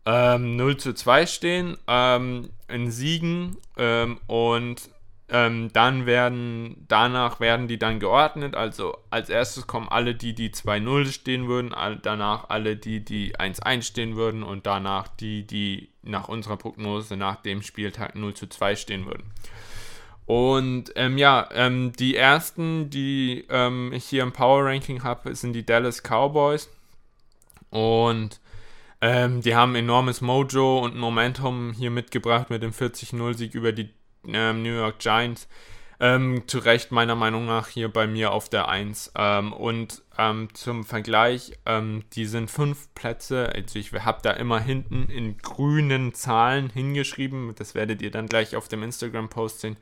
ähm, 0.06 0.56
0 0.56 0.78
zu 0.78 0.94
2 0.94 1.26
stehen 1.26 1.78
ähm, 1.88 2.50
in 2.68 2.92
Siegen 2.92 3.58
ähm, 3.78 4.20
und 4.28 4.90
ähm, 5.34 5.72
dann 5.72 6.06
werden, 6.06 6.86
danach 6.90 7.40
werden 7.40 7.70
die 7.70 7.80
dann 7.80 8.00
geordnet, 8.00 8.54
also 8.54 8.98
als 9.10 9.30
erstes 9.30 9.66
kommen 9.66 9.88
alle 9.88 10.14
die, 10.14 10.36
die 10.36 10.50
2-0 10.50 11.12
stehen 11.12 11.48
würden, 11.48 11.74
all, 11.74 11.96
danach 11.96 12.50
alle 12.50 12.76
die, 12.76 13.04
die 13.04 13.38
1-1 13.38 13.84
stehen 13.84 14.16
würden 14.18 14.44
und 14.44 14.66
danach 14.66 15.08
die, 15.08 15.48
die 15.48 15.90
nach 16.04 16.28
unserer 16.28 16.58
Prognose 16.58 17.16
nach 17.16 17.38
dem 17.38 17.62
Spieltag 17.62 18.16
0 18.16 18.34
zu 18.34 18.48
2 18.48 18.76
stehen 18.76 19.06
würden. 19.06 19.32
Und 20.32 20.94
ähm, 20.96 21.18
ja, 21.18 21.50
ähm, 21.52 21.92
die 21.92 22.16
ersten, 22.16 22.90
die 22.90 23.44
ähm, 23.50 23.92
ich 23.92 24.06
hier 24.06 24.24
im 24.24 24.32
Power 24.32 24.64
Ranking 24.64 25.04
habe, 25.04 25.36
sind 25.36 25.52
die 25.52 25.66
Dallas 25.66 26.04
Cowboys. 26.04 26.70
Und 27.70 28.40
ähm, 29.02 29.42
die 29.42 29.56
haben 29.56 29.76
enormes 29.76 30.22
Mojo 30.22 30.80
und 30.80 30.96
Momentum 30.96 31.74
hier 31.74 31.92
mitgebracht 31.92 32.50
mit 32.50 32.64
dem 32.64 32.72
40-0-Sieg 32.72 33.56
über 33.56 33.74
die 33.74 33.90
ähm, 34.26 34.64
New 34.64 34.74
York 34.74 35.00
Giants. 35.00 35.50
Ähm, 36.00 36.44
zu 36.48 36.60
Recht 36.60 36.94
meiner 36.94 37.16
Meinung 37.16 37.46
nach 37.46 37.68
hier 37.68 37.90
bei 37.90 38.08
mir 38.08 38.32
auf 38.32 38.48
der 38.48 38.70
1. 38.70 39.12
und 39.58 40.02
zum 40.54 40.84
Vergleich, 40.84 41.60
die 42.16 42.26
sind 42.26 42.50
fünf 42.50 42.94
Plätze, 42.96 43.52
also 43.54 43.78
ich 43.78 43.94
habe 43.94 44.20
da 44.24 44.32
immer 44.32 44.60
hinten 44.60 45.10
in 45.10 45.38
grünen 45.38 46.14
Zahlen 46.14 46.70
hingeschrieben, 46.70 47.54
das 47.56 47.76
werdet 47.76 48.02
ihr 48.02 48.10
dann 48.10 48.28
gleich 48.28 48.56
auf 48.56 48.68
dem 48.68 48.82
Instagram-Post 48.82 49.60
sehen. 49.62 49.78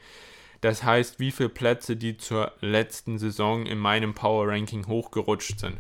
Das 0.62 0.84
heißt, 0.84 1.20
wie 1.20 1.32
viele 1.32 1.50
Plätze 1.50 1.96
die 1.96 2.18
zur 2.18 2.52
letzten 2.62 3.18
Saison 3.18 3.66
in 3.66 3.78
meinem 3.78 4.14
Power 4.14 4.48
Ranking 4.48 4.88
hochgerutscht 4.88 5.60
sind. 5.60 5.78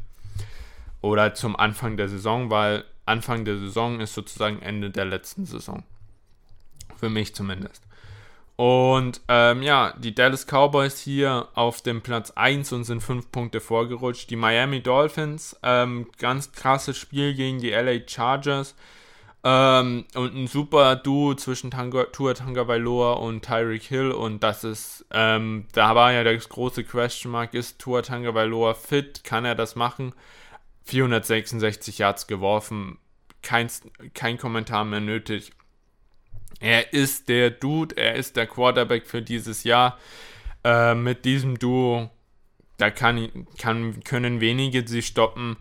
Oder 1.02 1.34
zum 1.34 1.56
Anfang 1.56 1.98
der 1.98 2.10
Saison, 2.10 2.50
weil 2.50 2.84
Anfang 3.06 3.46
der 3.46 3.58
Saison 3.58 4.00
ist 4.00 4.14
sozusagen 4.14 4.62
Ende 4.62 4.90
der 4.90 5.06
letzten 5.06 5.46
Saison. 5.46 5.84
Für 6.98 7.10
mich 7.10 7.34
zumindest. 7.34 7.84
Und 8.60 9.22
ähm, 9.30 9.64
ja, 9.64 9.94
die 9.98 10.14
Dallas 10.14 10.46
Cowboys 10.46 11.00
hier 11.00 11.48
auf 11.54 11.82
dem 11.82 12.02
Platz 12.02 12.32
1 12.32 12.74
und 12.74 12.84
sind 12.84 13.02
5 13.02 13.32
Punkte 13.32 13.62
vorgerutscht. 13.62 14.30
Die 14.30 14.36
Miami 14.36 14.82
Dolphins, 14.82 15.58
ähm, 15.64 16.08
ganz 16.18 16.52
krasses 16.52 16.98
Spiel 16.98 17.36
gegen 17.36 17.60
die 17.60 17.70
LA 17.70 18.06
Chargers. 18.06 18.76
Ähm, 19.44 20.06
und 20.16 20.36
ein 20.36 20.48
super 20.48 20.98
Duo 20.98 21.34
zwischen 21.36 21.72
Tanga, 21.72 22.06
Tua 22.06 22.34
Tagovailoa 22.34 23.14
und 23.14 23.46
Tyreek 23.46 23.84
Hill. 23.84 24.12
Und 24.12 24.44
das 24.44 24.64
ist, 24.64 25.06
ähm, 25.12 25.66
da 25.72 25.96
war 25.96 26.12
ja 26.12 26.24
das 26.24 26.50
große 26.50 26.84
Question 26.84 27.36
ist 27.54 27.80
Tua 27.80 28.02
Tagovailoa 28.02 28.74
fit? 28.74 29.24
Kann 29.24 29.46
er 29.46 29.56
das 29.56 29.76
machen? 29.76 30.14
466 30.90 32.00
Yards 32.00 32.28
geworfen, 32.28 32.98
kein, 33.44 33.70
kein 34.14 34.38
Kommentar 34.38 34.86
mehr 34.86 35.00
nötig. 35.00 35.52
Er 36.60 36.94
ist 36.94 37.30
der 37.30 37.52
Dude, 37.52 37.96
er 37.96 38.16
ist 38.16 38.36
der 38.36 38.48
Quarterback 38.48 39.08
für 39.08 39.22
dieses 39.22 39.64
Jahr. 39.64 39.98
Äh, 40.64 40.96
mit 40.96 41.24
diesem 41.24 41.58
Duo, 41.58 42.10
da 42.78 42.90
kann, 42.90 43.48
kann, 43.58 44.04
können 44.04 44.42
wenige 44.42 44.86
sie 44.86 45.02
stoppen. 45.02 45.56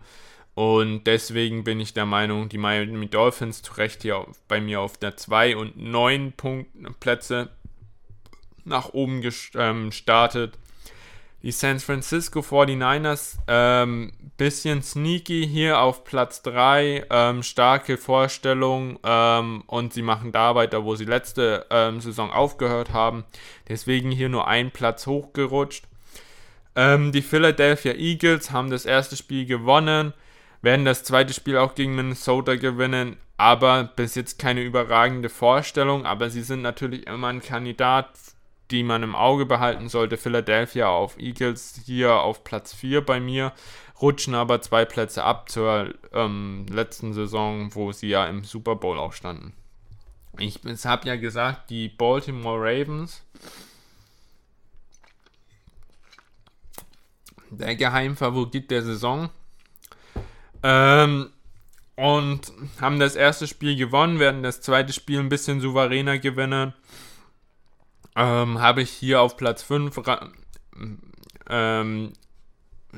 Und 0.59 1.05
deswegen 1.05 1.63
bin 1.63 1.79
ich 1.79 1.93
der 1.93 2.05
Meinung, 2.05 2.49
die 2.49 2.57
Miami 2.57 3.07
Dolphins 3.07 3.61
zu 3.61 3.75
Recht 3.75 4.01
hier 4.01 4.25
bei 4.49 4.59
mir 4.59 4.81
auf 4.81 4.97
der 4.97 5.15
2 5.15 5.55
und 5.55 5.77
9 5.77 6.33
Plätze 6.99 7.47
nach 8.65 8.89
oben 8.89 9.21
gestartet. 9.21 10.55
Ähm, 10.55 10.61
die 11.43 11.53
San 11.53 11.79
Francisco 11.79 12.41
49ers, 12.41 13.37
ähm, 13.47 14.11
bisschen 14.35 14.83
sneaky 14.83 15.47
hier 15.47 15.79
auf 15.79 16.03
Platz 16.03 16.41
3, 16.41 17.05
ähm, 17.09 17.41
starke 17.41 17.95
Vorstellung 17.95 18.99
ähm, 19.05 19.63
und 19.65 19.93
sie 19.93 20.01
machen 20.01 20.33
da 20.33 20.55
weiter, 20.55 20.83
wo 20.83 20.97
sie 20.97 21.05
letzte 21.05 21.67
ähm, 21.69 22.01
Saison 22.01 22.31
aufgehört 22.31 22.91
haben. 22.91 23.23
Deswegen 23.69 24.11
hier 24.11 24.27
nur 24.27 24.45
ein 24.49 24.71
Platz 24.71 25.07
hochgerutscht. 25.07 25.85
Ähm, 26.75 27.13
die 27.13 27.21
Philadelphia 27.21 27.93
Eagles 27.93 28.51
haben 28.51 28.69
das 28.69 28.83
erste 28.83 29.15
Spiel 29.15 29.45
gewonnen, 29.45 30.13
werden 30.61 30.85
das 30.85 31.03
zweite 31.03 31.33
Spiel 31.33 31.57
auch 31.57 31.75
gegen 31.75 31.95
Minnesota 31.95 32.55
gewinnen, 32.55 33.17
aber 33.37 33.83
bis 33.83 34.15
jetzt 34.15 34.39
keine 34.39 34.61
überragende 34.61 35.29
Vorstellung, 35.29 36.05
aber 36.05 36.29
sie 36.29 36.41
sind 36.41 36.61
natürlich 36.61 37.07
immer 37.07 37.27
ein 37.27 37.41
Kandidat 37.41 38.09
die 38.71 38.83
man 38.83 39.03
im 39.03 39.15
Auge 39.15 39.45
behalten 39.45 39.89
sollte. 39.89 40.17
Philadelphia 40.17 40.87
auf 40.87 41.17
Eagles 41.17 41.81
hier 41.85 42.13
auf 42.13 42.43
Platz 42.43 42.73
4 42.73 43.05
bei 43.05 43.19
mir, 43.19 43.53
rutschen 44.01 44.35
aber 44.35 44.61
zwei 44.61 44.85
Plätze 44.85 45.23
ab 45.23 45.49
zur 45.49 45.93
ähm, 46.13 46.65
letzten 46.69 47.13
Saison, 47.13 47.73
wo 47.73 47.91
sie 47.91 48.09
ja 48.09 48.25
im 48.27 48.43
Super 48.43 48.75
Bowl 48.75 48.97
auch 48.97 49.13
standen. 49.13 49.53
Ich 50.37 50.59
habe 50.85 51.07
ja 51.07 51.15
gesagt, 51.15 51.69
die 51.69 51.89
Baltimore 51.89 52.59
Ravens, 52.59 53.23
der 57.49 57.75
Geheimfavorit 57.75 58.69
der 58.69 58.83
Saison, 58.83 59.29
ähm, 60.63 61.29
und 61.95 62.53
haben 62.79 62.99
das 62.99 63.15
erste 63.15 63.47
Spiel 63.47 63.75
gewonnen, 63.75 64.19
werden 64.19 64.43
das 64.43 64.61
zweite 64.61 64.93
Spiel 64.93 65.19
ein 65.19 65.29
bisschen 65.29 65.59
souveräner 65.61 66.17
gewinnen 66.19 66.73
ähm, 68.19 68.59
habe 68.59 68.81
ich 68.81 68.89
hier 68.89 69.21
auf 69.21 69.37
Platz 69.37 69.63
5 69.63 70.01
ähm, 71.49 72.13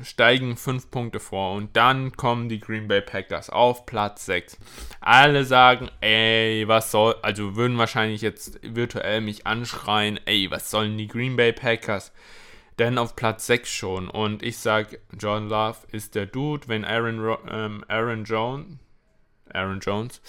steigen 0.02 0.56
5 0.56 0.90
Punkte 0.90 1.20
vor 1.20 1.54
und 1.54 1.76
dann 1.76 2.12
kommen 2.16 2.48
die 2.48 2.58
Green 2.58 2.88
Bay 2.88 3.02
Packers 3.02 3.48
auf 3.48 3.86
Platz 3.86 4.26
6. 4.26 4.58
Alle 5.00 5.44
sagen, 5.44 5.90
ey, 6.00 6.66
was 6.66 6.90
soll, 6.90 7.14
also 7.22 7.56
würden 7.56 7.78
wahrscheinlich 7.78 8.20
jetzt 8.20 8.58
virtuell 8.62 9.20
mich 9.20 9.46
anschreien, 9.46 10.18
ey, 10.24 10.50
was 10.50 10.70
sollen 10.70 10.98
die 10.98 11.08
Green 11.08 11.36
Bay 11.36 11.52
Packers? 11.52 12.12
Denn 12.82 12.98
auf 12.98 13.14
Platz 13.14 13.46
6 13.46 13.70
schon 13.70 14.08
und 14.08 14.42
ich 14.42 14.58
sag, 14.58 14.98
John 15.16 15.48
Love 15.48 15.76
ist 15.92 16.16
der 16.16 16.26
Dude, 16.26 16.66
wenn 16.66 16.84
Aaron, 16.84 17.36
ähm, 17.48 17.84
Aaron 17.86 18.24
Jones, 18.24 18.76
Aaron 19.52 19.78
Jones, 19.78 20.20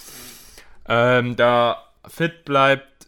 ähm, 0.87 1.35
da 1.35 1.83
fit 2.07 2.45
bleibt, 2.45 3.07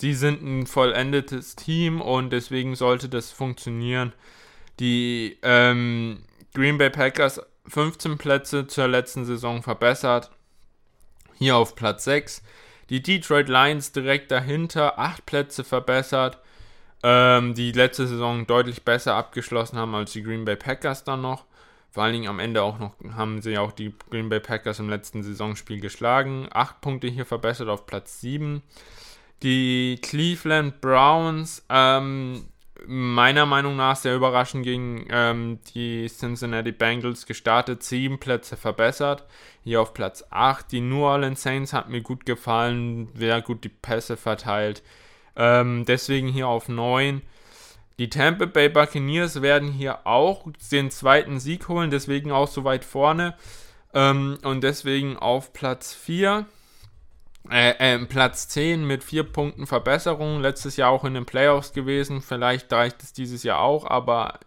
die 0.00 0.14
sind 0.14 0.42
ein 0.42 0.68
vollendetes 0.68 1.56
Team 1.56 2.00
und 2.00 2.30
deswegen 2.30 2.76
sollte 2.76 3.08
das 3.08 3.32
funktionieren. 3.32 4.12
Die 4.78 5.38
ähm, 5.42 6.22
Green 6.54 6.78
Bay 6.78 6.90
Packers 6.90 7.42
15 7.66 8.16
Plätze 8.16 8.68
zur 8.68 8.86
letzten 8.86 9.24
Saison 9.24 9.64
verbessert. 9.64 10.30
Hier 11.34 11.56
auf 11.56 11.74
Platz 11.74 12.04
6. 12.04 12.44
Die 12.90 13.02
Detroit 13.02 13.48
Lions 13.48 13.90
direkt 13.90 14.30
dahinter, 14.30 15.00
8 15.00 15.26
Plätze 15.26 15.64
verbessert. 15.64 16.38
Ähm, 17.06 17.52
die 17.52 17.72
letzte 17.72 18.06
Saison 18.06 18.46
deutlich 18.46 18.82
besser 18.82 19.14
abgeschlossen 19.14 19.76
haben 19.76 19.94
als 19.94 20.12
die 20.12 20.22
Green 20.22 20.46
Bay 20.46 20.56
Packers 20.56 21.04
dann 21.04 21.20
noch. 21.20 21.44
Vor 21.90 22.02
allen 22.02 22.14
Dingen 22.14 22.28
am 22.28 22.40
Ende 22.40 22.62
auch 22.62 22.78
noch 22.78 22.94
haben 23.14 23.42
sie 23.42 23.58
auch 23.58 23.72
die 23.72 23.92
Green 24.10 24.30
Bay 24.30 24.40
Packers 24.40 24.78
im 24.78 24.88
letzten 24.88 25.22
Saisonspiel 25.22 25.80
geschlagen. 25.80 26.48
8 26.50 26.80
Punkte 26.80 27.06
hier 27.08 27.26
verbessert 27.26 27.68
auf 27.68 27.84
Platz 27.84 28.22
7. 28.22 28.62
Die 29.42 29.98
Cleveland 30.00 30.80
Browns, 30.80 31.62
ähm, 31.68 32.46
meiner 32.86 33.44
Meinung 33.44 33.76
nach 33.76 33.96
sehr 33.96 34.16
überraschend 34.16 34.64
gegen 34.64 35.06
ähm, 35.10 35.58
die 35.74 36.08
Cincinnati 36.08 36.72
Bengals 36.72 37.26
gestartet, 37.26 37.82
sieben 37.82 38.18
Plätze 38.18 38.56
verbessert, 38.56 39.24
hier 39.62 39.82
auf 39.82 39.92
Platz 39.92 40.24
8. 40.30 40.72
Die 40.72 40.80
New 40.80 41.04
Orleans 41.04 41.42
Saints 41.42 41.74
hat 41.74 41.90
mir 41.90 42.00
gut 42.00 42.24
gefallen, 42.24 43.10
sehr 43.14 43.42
gut 43.42 43.62
die 43.62 43.68
Pässe 43.68 44.16
verteilt, 44.16 44.82
ähm, 45.36 45.84
deswegen 45.86 46.28
hier 46.28 46.48
auf 46.48 46.68
9. 46.68 47.22
Die 47.98 48.10
Tampa 48.10 48.46
Bay 48.46 48.68
Buccaneers 48.68 49.40
werden 49.40 49.70
hier 49.70 50.06
auch 50.06 50.46
den 50.72 50.90
zweiten 50.90 51.38
Sieg 51.38 51.68
holen, 51.68 51.90
deswegen 51.90 52.32
auch 52.32 52.48
so 52.48 52.64
weit 52.64 52.84
vorne 52.84 53.36
ähm, 53.92 54.38
und 54.42 54.62
deswegen 54.62 55.16
auf 55.16 55.52
Platz 55.52 55.94
4 55.94 56.46
äh, 57.50 57.94
äh, 57.94 58.06
Platz 58.06 58.48
10 58.48 58.86
mit 58.86 59.04
4 59.04 59.24
Punkten 59.24 59.66
Verbesserung. 59.66 60.40
Letztes 60.40 60.76
Jahr 60.76 60.90
auch 60.90 61.04
in 61.04 61.14
den 61.14 61.26
Playoffs 61.26 61.72
gewesen. 61.72 62.22
Vielleicht 62.22 62.72
reicht 62.72 63.02
es 63.02 63.12
dieses 63.12 63.42
Jahr 63.42 63.60
auch, 63.60 63.84
aber 63.86 64.40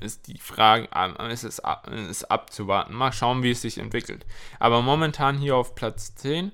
ist 0.00 0.26
die 0.28 0.38
Frage, 0.38 0.88
äh, 0.94 1.32
ist 1.32 1.44
es 1.44 1.60
ist 2.08 2.30
abzuwarten. 2.30 2.94
Mal 2.94 3.12
schauen, 3.12 3.42
wie 3.42 3.50
es 3.50 3.62
sich 3.62 3.78
entwickelt. 3.78 4.24
Aber 4.60 4.82
momentan 4.82 5.38
hier 5.38 5.56
auf 5.56 5.74
Platz 5.74 6.14
10 6.14 6.52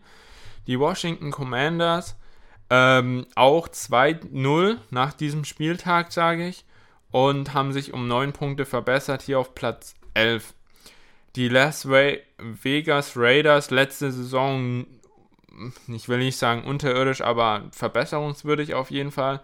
die 0.67 0.79
Washington 0.79 1.31
Commanders. 1.31 2.17
Ähm, 2.71 3.27
auch 3.35 3.69
2-0 3.69 4.77
nach 4.91 5.13
diesem 5.13 5.45
Spieltag, 5.45 6.13
sage 6.13 6.49
ich. 6.49 6.65
Und 7.11 7.55
haben 7.55 7.73
sich 7.73 7.95
um 7.95 8.07
9 8.07 8.33
Punkte 8.33 8.67
verbessert, 8.67 9.23
hier 9.23 9.39
auf 9.39 9.55
Platz 9.55 9.95
11. 10.15 10.53
Die 11.37 11.49
Las 11.49 11.89
Vegas 11.89 13.13
Raiders 13.17 13.71
letzte 13.71 14.13
Saison 14.13 14.87
ich 15.89 16.09
will 16.09 16.19
nicht 16.19 16.37
sagen 16.37 16.65
unterirdisch, 16.65 17.21
aber 17.21 17.65
verbesserungswürdig 17.73 18.75
auf 18.75 18.91
jeden 18.91 19.11
Fall. 19.11 19.41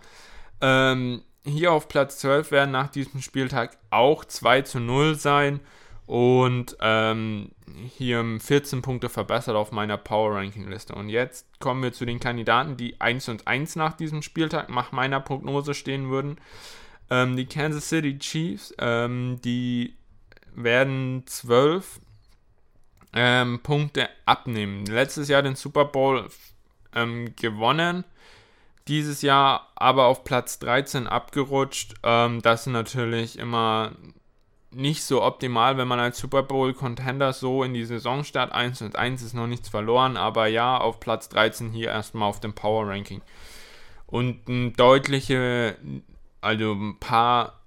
Ähm, 0.61 1.23
hier 1.45 1.73
auf 1.73 1.89
Platz 1.89 2.19
12 2.19 2.51
werden 2.51 2.71
nach 2.71 2.89
diesem 2.89 3.21
Spieltag 3.21 3.77
auch 3.91 4.25
2 4.25 4.63
zu 4.63 4.81
0 4.81 5.17
sein 5.17 5.61
und 6.07 6.77
ähm, 6.81 7.53
hier 7.97 8.23
14 8.38 8.83
Punkte 8.83 9.09
verbessert 9.09 9.57
auf 9.57 9.73
meiner 9.73 9.97
Power 9.97 10.37
Ranking 10.37 10.69
Liste. 10.69 10.95
Und 10.95 11.09
jetzt 11.09 11.47
kommen 11.61 11.83
wir 11.83 11.93
zu 11.93 12.05
den 12.05 12.21
Kandidaten, 12.21 12.77
die 12.77 13.01
1 13.01 13.29
und 13.31 13.47
1 13.47 13.77
nach 13.77 13.95
diesem 13.95 14.23
Spieltag 14.23 14.69
nach 14.69 14.93
meiner 14.93 15.21
Prognose 15.21 15.73
stehen 15.73 16.11
würden. 16.11 16.37
Ähm, 17.11 17.37
die 17.37 17.47
Kansas 17.47 17.88
City 17.88 18.19
Chiefs, 18.19 18.75
ähm, 18.79 19.40
die 19.43 19.97
werden 20.55 21.23
12 21.27 22.01
ähm, 23.14 23.61
Punkte 23.62 24.09
abnehmen. 24.27 24.85
Letztes 24.87 25.29
Jahr 25.29 25.43
den 25.43 25.57
Super 25.57 25.87
Bowl 25.87 26.29
ähm, 26.95 27.35
gewonnen, 27.37 28.05
dieses 28.88 29.23
Jahr 29.23 29.73
aber 29.75 30.07
auf 30.07 30.25
Platz 30.25 30.59
13 30.59 31.07
abgerutscht. 31.07 31.95
Ähm, 32.03 32.43
das 32.43 32.62
ist 32.62 32.73
natürlich 32.73 33.38
immer 33.38 33.93
nicht 34.75 35.03
so 35.05 35.23
optimal, 35.23 35.77
wenn 35.77 35.89
man 35.89 36.01
als 36.01 36.19
Super 36.19 36.43
Bowl 36.43 36.75
Contender 36.75 37.33
so 37.33 37.63
in 37.63 37.75
die 37.75 37.85
Saison 37.85 38.25
startet. 38.25 38.55
1 38.55 38.83
und 38.83 38.97
1 38.97 39.23
ist 39.23 39.35
noch 39.35 39.47
nichts 39.47 39.69
verloren, 39.69 40.17
aber 40.17 40.47
ja, 40.47 40.79
auf 40.79 41.01
Platz 41.01 41.29
13 41.29 41.73
hier 41.73 41.89
erstmal 41.89 42.29
auf 42.29 42.41
dem 42.41 42.55
Power 42.55 42.89
Ranking. 42.89 43.23
Und 44.07 44.49
ein 44.49 44.75
deutliche, 44.75 45.77
also 46.41 46.73
ein 46.73 46.99
paar 46.99 47.61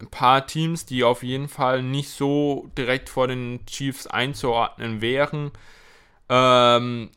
ein 0.00 0.08
paar 0.08 0.46
Teams, 0.46 0.86
die 0.86 1.04
auf 1.04 1.22
jeden 1.22 1.48
Fall 1.48 1.82
nicht 1.82 2.10
so 2.10 2.70
direkt 2.76 3.08
vor 3.08 3.26
den 3.26 3.64
Chiefs 3.66 4.06
einzuordnen 4.06 5.00
wären, 5.00 5.50
ähm, 6.28 7.10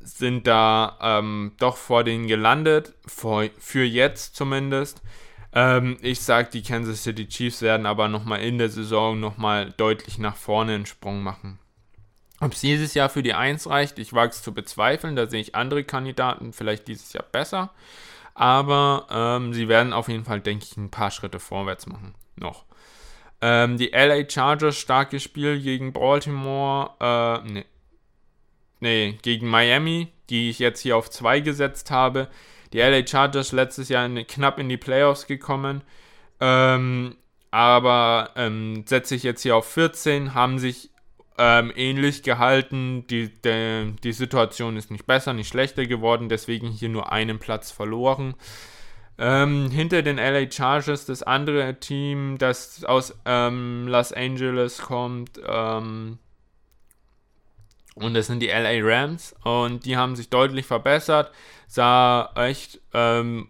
sind 0.00 0.46
da 0.46 0.98
ähm, 1.00 1.52
doch 1.58 1.76
vor 1.76 2.04
denen 2.04 2.26
gelandet, 2.26 2.94
vor, 3.06 3.44
für 3.58 3.84
jetzt 3.84 4.36
zumindest. 4.36 5.00
Ähm, 5.54 5.98
ich 6.00 6.20
sage, 6.20 6.48
die 6.52 6.62
Kansas 6.62 7.02
City 7.02 7.28
Chiefs 7.28 7.62
werden 7.62 7.86
aber 7.86 8.08
nochmal 8.08 8.40
in 8.40 8.58
der 8.58 8.68
Saison 8.68 9.20
nochmal 9.20 9.72
deutlich 9.76 10.18
nach 10.18 10.36
vorne 10.36 10.74
einen 10.74 10.86
Sprung 10.86 11.22
machen. 11.22 11.58
Ob 12.40 12.54
es 12.54 12.60
dieses 12.60 12.94
Jahr 12.94 13.08
für 13.08 13.22
die 13.22 13.34
1 13.34 13.68
reicht, 13.68 13.98
ich 13.98 14.12
wage 14.12 14.32
es 14.32 14.42
zu 14.42 14.52
bezweifeln. 14.52 15.14
Da 15.14 15.28
sehe 15.28 15.40
ich 15.40 15.54
andere 15.54 15.84
Kandidaten 15.84 16.52
vielleicht 16.52 16.88
dieses 16.88 17.12
Jahr 17.12 17.24
besser. 17.30 17.70
Aber 18.34 19.06
ähm, 19.10 19.52
sie 19.52 19.68
werden 19.68 19.92
auf 19.92 20.08
jeden 20.08 20.24
Fall, 20.24 20.40
denke 20.40 20.64
ich, 20.64 20.76
ein 20.76 20.90
paar 20.90 21.10
Schritte 21.10 21.38
vorwärts 21.38 21.86
machen. 21.86 22.14
Noch. 22.36 22.64
Ähm, 23.40 23.76
die 23.76 23.90
LA 23.92 24.28
Chargers, 24.28 24.76
starkes 24.76 25.22
Spiel 25.22 25.60
gegen 25.60 25.92
Baltimore. 25.92 27.42
Äh, 27.46 27.52
nee. 27.52 27.64
nee, 28.80 29.18
gegen 29.22 29.48
Miami, 29.48 30.08
die 30.30 30.50
ich 30.50 30.58
jetzt 30.58 30.80
hier 30.80 30.96
auf 30.96 31.10
2 31.10 31.40
gesetzt 31.40 31.90
habe. 31.90 32.28
Die 32.72 32.78
LA 32.78 33.06
Chargers 33.06 33.52
letztes 33.52 33.88
Jahr 33.88 34.06
in, 34.06 34.26
knapp 34.26 34.58
in 34.58 34.68
die 34.68 34.76
Playoffs 34.76 35.26
gekommen. 35.26 35.82
Ähm, 36.40 37.16
aber 37.50 38.30
ähm, 38.36 38.84
setze 38.86 39.14
ich 39.14 39.22
jetzt 39.22 39.42
hier 39.42 39.56
auf 39.56 39.70
14, 39.70 40.34
haben 40.34 40.58
sich 40.58 40.90
ähm, 41.38 41.72
ähnlich 41.76 42.22
gehalten. 42.22 43.06
Die, 43.08 43.28
de, 43.28 43.92
die 44.02 44.12
Situation 44.12 44.76
ist 44.76 44.90
nicht 44.90 45.06
besser, 45.06 45.32
nicht 45.32 45.48
schlechter 45.48 45.86
geworden, 45.86 46.28
deswegen 46.28 46.68
hier 46.68 46.88
nur 46.88 47.12
einen 47.12 47.38
Platz 47.38 47.70
verloren. 47.70 48.34
Ähm, 49.18 49.70
hinter 49.70 50.02
den 50.02 50.16
LA 50.16 50.50
Chargers 50.50 51.04
das 51.04 51.22
andere 51.22 51.78
Team, 51.78 52.38
das 52.38 52.84
aus 52.84 53.14
ähm, 53.26 53.86
Los 53.86 54.12
Angeles 54.12 54.78
kommt, 54.78 55.40
ähm, 55.46 56.18
und 57.94 58.14
das 58.14 58.26
sind 58.26 58.40
die 58.40 58.48
LA 58.48 58.80
Rams 58.80 59.34
und 59.44 59.84
die 59.84 59.96
haben 59.96 60.16
sich 60.16 60.30
deutlich 60.30 60.66
verbessert, 60.66 61.30
sah 61.66 62.30
echt 62.36 62.80
ähm, 62.94 63.48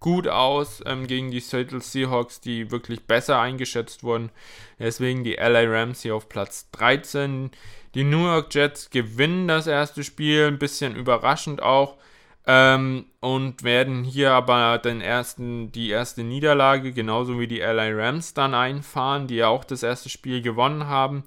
gut 0.00 0.28
aus 0.28 0.82
ähm, 0.86 1.06
gegen 1.06 1.30
die 1.30 1.40
Seattle 1.40 1.80
Seahawks, 1.80 2.40
die 2.40 2.70
wirklich 2.70 3.06
besser 3.06 3.40
eingeschätzt 3.40 4.02
wurden. 4.02 4.30
Deswegen 4.78 5.24
die 5.24 5.34
LA 5.34 5.64
Rams 5.66 6.02
hier 6.02 6.14
auf 6.14 6.28
Platz 6.28 6.70
13. 6.72 7.50
Die 7.94 8.04
New 8.04 8.24
York 8.24 8.54
Jets 8.54 8.90
gewinnen 8.90 9.48
das 9.48 9.66
erste 9.66 10.02
Spiel, 10.02 10.46
ein 10.46 10.58
bisschen 10.58 10.96
überraschend 10.96 11.62
auch. 11.62 11.96
Ähm, 12.44 13.06
und 13.20 13.62
werden 13.62 14.02
hier 14.02 14.32
aber 14.32 14.78
den 14.78 15.00
ersten, 15.00 15.70
die 15.70 15.90
erste 15.90 16.24
Niederlage, 16.24 16.92
genauso 16.92 17.38
wie 17.38 17.46
die 17.46 17.60
LA 17.60 17.90
Rams, 17.90 18.34
dann 18.34 18.54
einfahren, 18.54 19.28
die 19.28 19.36
ja 19.36 19.46
auch 19.46 19.62
das 19.62 19.84
erste 19.84 20.08
Spiel 20.08 20.42
gewonnen 20.42 20.88
haben. 20.88 21.22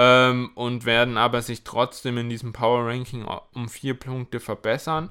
Ähm, 0.00 0.52
und 0.54 0.86
werden 0.86 1.18
aber 1.18 1.42
sich 1.42 1.64
trotzdem 1.64 2.18
in 2.18 2.28
diesem 2.28 2.52
Power 2.52 2.86
Ranking 2.86 3.26
um 3.52 3.68
vier 3.68 3.94
Punkte 3.94 4.38
verbessern. 4.38 5.10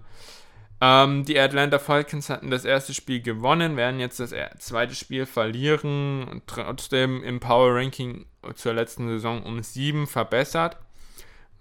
Ähm, 0.79 1.25
die 1.25 1.37
Atlanta 1.37 1.77
Falcons 1.77 2.29
hatten 2.29 2.51
das 2.51 2.63
erste 2.63 2.93
Spiel 2.93 3.21
gewonnen, 3.21 3.75
werden 3.75 3.99
jetzt 3.99 4.19
das 4.21 4.33
zweite 4.59 4.95
Spiel 4.95 5.25
verlieren, 5.25 6.41
trotzdem 6.47 7.23
im 7.23 7.39
Power 7.39 7.75
Ranking 7.75 8.25
zur 8.55 8.73
letzten 8.73 9.07
Saison 9.09 9.43
um 9.43 9.61
sieben 9.61 10.07
verbessert. 10.07 10.77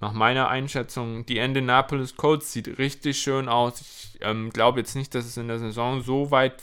Nach 0.00 0.12
meiner 0.12 0.48
Einschätzung, 0.48 1.24
die 1.24 1.38
Indianapolis 1.38 2.16
Colts 2.16 2.52
sieht 2.52 2.78
richtig 2.78 3.18
schön 3.18 3.48
aus. 3.48 3.80
Ich 3.80 4.18
ähm, 4.20 4.50
glaube 4.50 4.80
jetzt 4.80 4.94
nicht, 4.94 5.14
dass 5.14 5.24
es 5.24 5.38
in 5.38 5.48
der 5.48 5.58
Saison 5.58 6.02
so 6.02 6.30
weit 6.30 6.62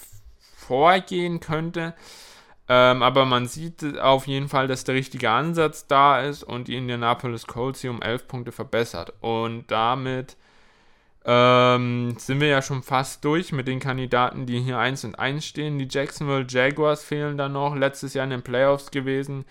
vorgehen 0.55 1.39
könnte. 1.39 1.95
Ähm, 2.69 3.03
aber 3.03 3.25
man 3.25 3.45
sieht 3.47 3.99
auf 3.99 4.27
jeden 4.27 4.47
Fall, 4.47 4.67
dass 4.67 4.85
der 4.85 4.95
richtige 4.95 5.29
Ansatz 5.29 5.87
da 5.87 6.21
ist 6.21 6.43
und 6.43 6.67
die 6.67 6.75
Indianapolis 6.75 7.45
Colts 7.45 7.81
hier 7.81 7.91
um 7.91 8.01
11 8.01 8.27
Punkte 8.27 8.51
verbessert. 8.51 9.13
Und 9.19 9.69
damit 9.69 10.37
ähm, 11.25 12.15
sind 12.17 12.39
wir 12.41 12.47
ja 12.47 12.61
schon 12.61 12.83
fast 12.83 13.23
durch 13.25 13.51
mit 13.51 13.67
den 13.67 13.79
Kandidaten, 13.79 14.45
die 14.45 14.59
hier 14.59 14.77
1 14.77 15.05
und 15.05 15.19
1 15.19 15.45
stehen. 15.45 15.77
Die 15.77 15.87
Jacksonville 15.89 16.45
Jaguars 16.47 17.03
fehlen 17.03 17.37
da 17.37 17.49
noch. 17.49 17.75
Letztes 17.75 18.13
Jahr 18.13 18.25
in 18.25 18.31
den 18.31 18.43
Playoffs 18.43 18.91
gewesen. 18.91 19.45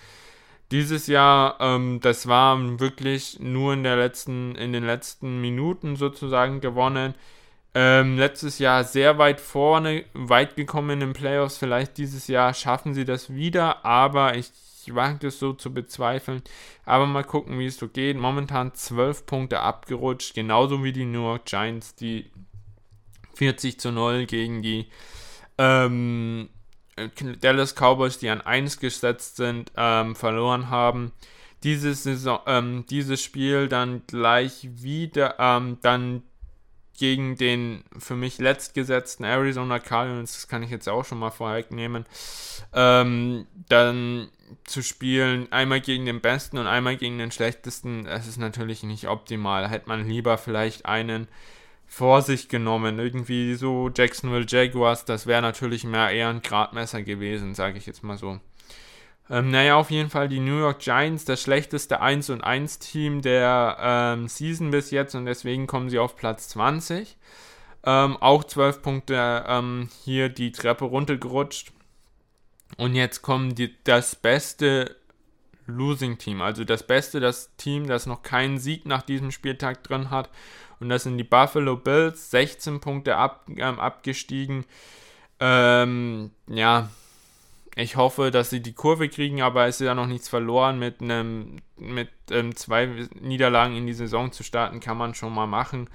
Dieses 0.71 1.07
Jahr, 1.07 1.57
ähm, 1.61 2.01
das 2.01 2.29
war 2.29 2.59
wirklich 2.81 3.39
nur 3.41 3.75
in, 3.75 3.83
der 3.83 3.97
letzten, 3.97 4.55
in 4.55 4.73
den 4.73 4.85
letzten 4.85 5.41
Minuten 5.41 5.97
sozusagen 5.97 6.63
gewonnen. 6.63 7.15
Ähm, 7.75 8.19
letztes 8.19 8.59
Jahr 8.59 8.85
sehr 8.85 9.17
weit 9.17 9.41
vorne, 9.41 10.05
weit 10.13 10.57
gekommen 10.57 10.91
in 10.91 11.01
den 11.01 11.13
Playoffs. 11.15 11.57
Vielleicht 11.57 11.97
dieses 11.97 12.27
Jahr 12.27 12.53
schaffen 12.53 12.93
sie 12.93 13.07
das 13.07 13.35
wieder, 13.35 13.85
aber 13.85 14.37
ich 14.37 14.53
wage 14.89 15.29
es 15.29 15.39
so 15.39 15.55
zu 15.55 15.73
bezweifeln. 15.73 16.43
Aber 16.85 17.07
mal 17.07 17.25
gucken, 17.25 17.59
wie 17.59 17.67
es 17.67 17.79
so 17.79 17.89
geht. 17.89 18.19
Momentan 18.19 18.75
12 18.75 19.25
Punkte 19.25 19.61
abgerutscht, 19.61 20.35
genauso 20.35 20.85
wie 20.85 20.93
die 20.93 21.07
New 21.07 21.23
York 21.23 21.47
Giants, 21.47 21.95
die 21.95 22.31
40 23.35 23.81
zu 23.81 23.91
0 23.91 24.27
gegen 24.27 24.61
die 24.61 24.89
ähm, 25.57 26.51
Dallas 27.41 27.75
Cowboys, 27.75 28.19
die 28.19 28.29
an 28.29 28.43
1 28.43 28.81
gesetzt 28.81 29.37
sind, 29.37 29.73
ähm, 29.77 30.15
verloren 30.15 30.69
haben. 30.69 31.13
Dieses, 31.63 32.03
Saison, 32.03 32.41
ähm, 32.47 32.85
dieses 32.91 33.23
Spiel 33.23 33.69
dann 33.69 34.03
gleich 34.07 34.69
wieder, 34.73 35.37
ähm, 35.39 35.79
dann 35.81 36.23
gegen 37.03 37.37
den 37.37 37.83
für 37.99 38.15
mich 38.15 38.39
letztgesetzten 38.39 39.25
Arizona 39.25 39.81
Cardinals, 39.81 40.35
das 40.35 40.47
kann 40.47 40.63
ich 40.63 40.71
jetzt 40.71 40.89
auch 40.89 41.05
schon 41.05 41.19
mal 41.19 41.33
vorwegnehmen, 41.33 42.07
ähm, 42.73 43.45
dann 43.69 44.29
zu 44.63 44.83
spielen, 44.83 45.51
einmal 45.51 45.81
gegen 45.81 46.07
den 46.07 46.21
Besten 46.21 46.59
und 46.59 46.69
einmal 46.69 46.97
gegen 46.97 47.19
den 47.19 47.33
Schlechtesten, 47.33 48.05
das 48.05 48.29
ist 48.29 48.37
natürlich 48.37 48.85
nicht 48.85 49.09
optimal. 49.09 49.69
Hätte 49.69 49.89
man 49.89 50.09
lieber 50.09 50.39
vielleicht 50.39 50.87
einen 50.87 51.27
vor 51.89 52.23
sich 52.23 52.49
genommen, 52.49 53.01
irgendwie 53.01 53.55
so 53.55 53.91
Jacksonville 53.93 54.47
Jaguars, 54.49 55.05
das 55.05 55.27
wäre 55.27 55.43
natürlich 55.43 55.83
mehr 55.83 56.11
eher 56.11 56.29
ein 56.29 56.41
Gradmesser 56.41 57.03
gewesen, 57.03 57.57
sage 57.57 57.79
ich 57.79 57.87
jetzt 57.87 58.05
mal 58.05 58.17
so. 58.17 58.39
Ähm, 59.33 59.51
naja, 59.51 59.77
auf 59.77 59.91
jeden 59.91 60.11
Fall 60.11 60.29
die 60.29 60.41
New 60.41 60.59
York 60.59 60.81
Giants, 60.81 61.25
das 61.25 61.41
schlechteste 61.41 62.03
1 62.03 62.29
und 62.29 62.45
1 62.45 62.81
Team 62.81 63.23
der 63.23 63.79
ähm, 63.81 64.29
Season 64.29 64.71
bis 64.71 64.91
jetzt 64.91 65.15
und 65.15 65.25
deswegen 65.25 65.67
kommen 65.67 65.89
sie 65.89 65.99
auf 65.99 66.17
Platz 66.17 66.51
20. 66.51 67.17
Ähm, 67.85 68.19
auch 68.19 68.45
12 68.45 68.83
Punkte 68.83 69.45
ähm, 69.49 69.89
hier 70.05 70.29
die 70.29 70.53
Treppe 70.53 70.85
runtergerutscht. 70.85 71.73
Und 72.77 72.95
jetzt 72.95 73.23
kommen 73.23 73.55
die, 73.55 73.75
das 73.85 74.17
beste 74.17 74.97
Losing 75.67 76.19
Team, 76.19 76.43
also 76.43 76.65
das 76.65 76.87
beste, 76.87 77.19
das 77.19 77.57
Team, 77.57 77.87
das 77.87 78.05
noch 78.05 78.23
keinen 78.23 78.59
Sieg 78.59 78.85
nach 78.85 79.01
diesem 79.01 79.31
Spieltag 79.31 79.83
drin 79.83 80.11
hat. 80.11 80.29
Und 80.79 80.91
das 80.91 81.05
sind 81.05 81.17
die 81.17 81.25
Buffalo 81.25 81.77
Bills, 81.77 82.31
16 82.33 82.81
Punkte 82.81 83.17
ab, 83.17 83.47
ähm, 83.49 83.81
abgestiegen. 83.81 84.67
Ähm, 85.41 86.33
ja, 86.49 86.91
ich 87.75 87.97
hoffe, 87.97 88.31
dass 88.31 88.51
sie 88.51 88.61
die 88.61 88.75
Kurve 88.75 89.09
kriegen, 89.09 89.41
aber 89.41 89.67
es 89.67 89.81
ist 89.81 89.87
ja 89.87 89.95
noch 89.95 90.07
nichts 90.07 90.29
verloren. 90.29 90.79
Mit 90.79 91.01
einem 91.01 91.57
mit 91.77 92.11
ähm, 92.31 92.55
zwei 92.55 93.09
Niederlagen 93.19 93.77
in 93.77 93.87
die 93.87 93.95
Saison 93.95 94.31
zu 94.31 94.43
starten, 94.43 94.79
kann 94.79 94.99
man 94.99 95.15
schon 95.15 95.35
mal 95.35 95.47
machen. 95.47 95.89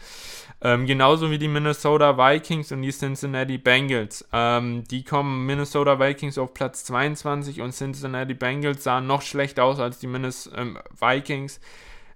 Ähm, 0.59 0.87
genauso 0.87 1.29
wie 1.29 1.37
die 1.37 1.47
Minnesota 1.47 2.17
Vikings 2.17 2.71
und 2.71 2.81
die 2.81 2.91
Cincinnati 2.91 3.59
Bengals. 3.59 4.27
Ähm, 4.33 4.85
die 4.85 5.03
kommen 5.03 5.45
Minnesota 5.45 5.99
Vikings 5.99 6.39
auf 6.39 6.55
Platz 6.55 6.83
22 6.85 7.61
und 7.61 7.73
Cincinnati 7.73 8.33
Bengals 8.33 8.83
sahen 8.83 9.05
noch 9.05 9.21
schlechter 9.21 9.63
aus 9.63 9.79
als 9.79 9.99
die 9.99 10.07
Minnesota 10.07 10.59
ähm, 10.59 10.79
Vikings. 10.99 11.59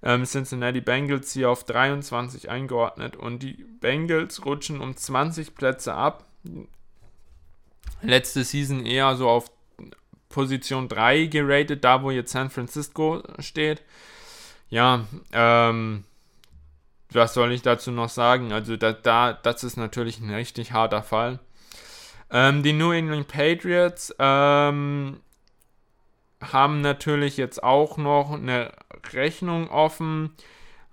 Ähm, 0.04 0.26
Cincinnati 0.26 0.82
Bengals 0.82 1.34
hier 1.34 1.52
auf 1.52 1.64
23 1.66 2.50
eingeordnet 2.50 3.16
und 3.16 3.44
die 3.44 3.64
Bengals 3.80 4.44
rutschen 4.44 4.82
um 4.82 4.98
20 4.98 5.54
Plätze 5.54 5.94
ab 5.94 6.26
letzte 8.02 8.44
Season 8.44 8.86
eher 8.86 9.16
so 9.16 9.30
auf 9.30 9.52
Position 10.30 10.88
3 10.88 11.26
geratet, 11.26 11.84
da 11.84 12.02
wo 12.02 12.12
jetzt 12.12 12.32
San 12.32 12.50
Francisco 12.50 13.22
steht. 13.40 13.82
Ja, 14.70 15.06
ähm, 15.34 16.06
was 17.12 17.34
soll 17.34 17.52
ich 17.52 17.62
dazu 17.62 17.92
noch 17.92 18.10
sagen? 18.10 18.54
Also 18.54 18.78
da, 18.78 18.94
da 18.94 19.34
das 19.34 19.64
ist 19.64 19.78
natürlich 19.78 20.20
ein 20.20 20.34
richtig 20.34 20.72
harter 20.72 21.04
Fall. 21.04 21.40
Ähm, 22.32 22.64
die 22.64 22.74
New 22.74 22.92
England 22.92 23.28
Patriots 23.28 24.16
ähm, 24.18 25.20
haben 26.42 26.82
natürlich 26.82 27.36
jetzt 27.36 27.62
auch 27.62 27.98
noch 27.98 28.32
eine 28.32 28.72
Rechnung 29.12 29.70
offen, 29.70 30.32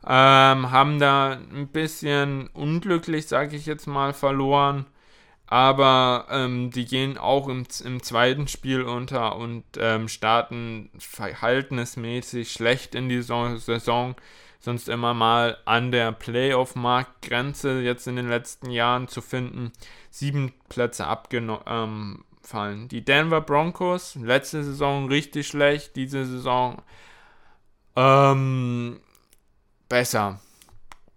ähm, 0.04 0.70
haben 0.70 0.98
da 0.98 1.32
ein 1.32 1.68
bisschen 1.68 2.48
unglücklich, 2.48 3.28
sage 3.28 3.56
ich 3.56 3.66
jetzt 3.66 3.86
mal, 3.86 4.12
verloren 4.12 4.86
aber 5.50 6.26
ähm, 6.30 6.70
die 6.70 6.84
gehen 6.84 7.16
auch 7.16 7.48
im, 7.48 7.64
im, 7.82 8.02
zweiten 8.02 8.48
Spiel 8.48 8.82
unter 8.82 9.36
und 9.36 9.64
ähm, 9.78 10.08
starten 10.08 10.90
verhaltensmäßig 10.98 12.52
schlecht 12.52 12.94
in 12.94 13.08
die 13.08 13.22
Saison, 13.22 14.14
sonst 14.60 14.90
immer 14.90 15.14
mal 15.14 15.56
an 15.64 15.90
der 15.90 16.12
Playoff-Marktgrenze 16.12 17.80
jetzt 17.80 18.06
in 18.06 18.16
den 18.16 18.28
letzten 18.28 18.70
Jahren 18.70 19.08
zu 19.08 19.22
finden. 19.22 19.72
Sieben 20.10 20.52
Plätze 20.68 21.06
abgefallen. 21.06 22.24
Ähm, 22.52 22.88
die 22.88 23.04
Denver 23.04 23.40
Broncos, 23.40 24.16
letzte 24.16 24.62
Saison 24.62 25.08
richtig 25.08 25.46
schlecht, 25.46 25.96
diese 25.96 26.26
Saison 26.26 26.82
ähm, 27.96 29.00
besser 29.88 30.40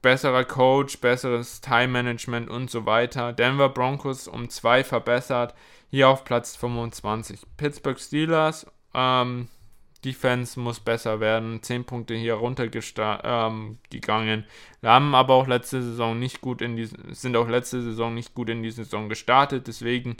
besserer 0.01 0.45
Coach, 0.45 0.99
besseres 0.99 1.61
Time-Management 1.61 2.49
und 2.49 2.69
so 2.69 2.85
weiter. 2.85 3.33
Denver 3.33 3.69
Broncos 3.69 4.27
um 4.27 4.49
zwei 4.49 4.83
verbessert, 4.83 5.53
hier 5.89 6.09
auf 6.09 6.23
Platz 6.23 6.55
25. 6.55 7.41
Pittsburgh 7.57 7.99
Steelers, 7.99 8.65
ähm, 8.93 9.47
Defense 10.03 10.59
muss 10.59 10.79
besser 10.79 11.19
werden. 11.19 11.61
10 11.61 11.85
Punkte 11.85 12.15
hier 12.15 12.33
runtergegangen. 12.33 13.19
Ähm, 13.23 13.77
haben 14.83 15.15
aber 15.15 15.35
auch 15.35 15.47
letzte 15.47 15.81
Saison 15.81 16.17
nicht 16.17 16.41
gut 16.41 16.61
in 16.61 16.75
die, 16.75 16.89
sind 17.11 17.35
auch 17.37 17.47
letzte 17.47 17.81
Saison 17.81 18.13
nicht 18.13 18.33
gut 18.33 18.49
in 18.49 18.63
die 18.63 18.71
Saison 18.71 19.09
gestartet. 19.09 19.67
Deswegen 19.67 20.17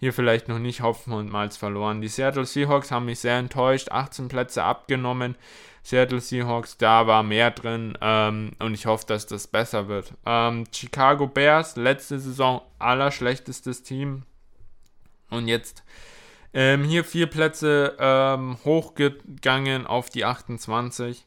hier 0.00 0.12
vielleicht 0.12 0.48
noch 0.48 0.58
nicht 0.58 0.82
Hopfen 0.82 1.12
und 1.12 1.30
Malz 1.30 1.56
verloren. 1.56 2.00
Die 2.00 2.08
Seattle 2.08 2.44
Seahawks 2.44 2.90
haben 2.90 3.06
mich 3.06 3.20
sehr 3.20 3.38
enttäuscht. 3.38 3.90
18 3.90 4.28
Plätze 4.28 4.64
abgenommen. 4.64 5.36
Seattle 5.82 6.20
Seahawks, 6.20 6.76
da 6.76 7.06
war 7.06 7.22
mehr 7.22 7.50
drin 7.50 7.96
ähm, 8.00 8.52
und 8.58 8.74
ich 8.74 8.86
hoffe, 8.86 9.06
dass 9.06 9.26
das 9.26 9.46
besser 9.46 9.88
wird. 9.88 10.12
Ähm, 10.26 10.64
Chicago 10.72 11.26
Bears, 11.26 11.76
letzte 11.76 12.18
Saison 12.18 12.62
allerschlechtestes 12.78 13.82
Team 13.82 14.24
und 15.30 15.48
jetzt 15.48 15.82
ähm, 16.52 16.84
hier 16.84 17.04
vier 17.04 17.28
Plätze 17.28 17.96
ähm, 17.98 18.58
hochgegangen 18.64 19.86
auf 19.86 20.10
die 20.10 20.24
28. 20.24 21.24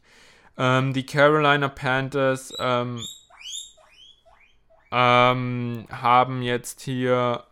Ähm, 0.58 0.94
die 0.94 1.06
Carolina 1.06 1.70
Panthers 1.70 2.54
ähm, 2.60 3.04
haben 4.92 6.44
jetzt 6.44 6.82
hier 6.82 7.46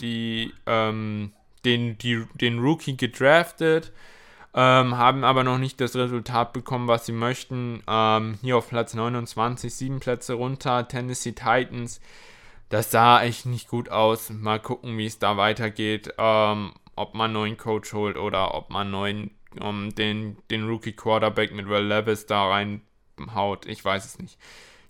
die, 0.00 0.54
den, 0.64 1.32
die, 1.98 2.24
den 2.34 2.58
Rookie 2.60 2.96
gedraftet. 2.96 3.90
Haben 4.60 5.24
aber 5.24 5.44
noch 5.44 5.58
nicht 5.58 5.80
das 5.80 5.96
Resultat 5.96 6.52
bekommen, 6.52 6.88
was 6.88 7.06
sie 7.06 7.12
möchten. 7.12 7.82
hier 8.42 8.56
auf 8.56 8.68
Platz 8.68 8.94
29, 8.94 9.74
sieben 9.74 10.00
Plätze 10.00 10.34
runter. 10.34 10.88
Tennessee 10.88 11.32
Titans 11.32 12.00
das 12.68 12.90
sah 12.90 13.22
echt 13.22 13.46
nicht 13.46 13.68
gut 13.68 13.88
aus. 13.90 14.30
Mal 14.30 14.60
gucken, 14.60 14.98
wie 14.98 15.06
es 15.06 15.18
da 15.18 15.36
weitergeht. 15.36 16.14
Ähm, 16.18 16.72
ob 16.96 17.14
man 17.14 17.26
einen 17.26 17.34
neuen 17.34 17.56
Coach 17.56 17.92
holt 17.92 18.16
oder 18.16 18.54
ob 18.54 18.70
man 18.70 18.90
neuen, 18.90 19.30
um, 19.60 19.94
den, 19.94 20.38
den 20.50 20.66
Rookie 20.66 20.92
Quarterback 20.92 21.52
mit 21.52 21.68
Will 21.68 21.84
Levis 21.84 22.26
da 22.26 22.48
reinhaut. 22.48 23.66
Ich 23.66 23.84
weiß 23.84 24.04
es 24.04 24.18
nicht. 24.18 24.38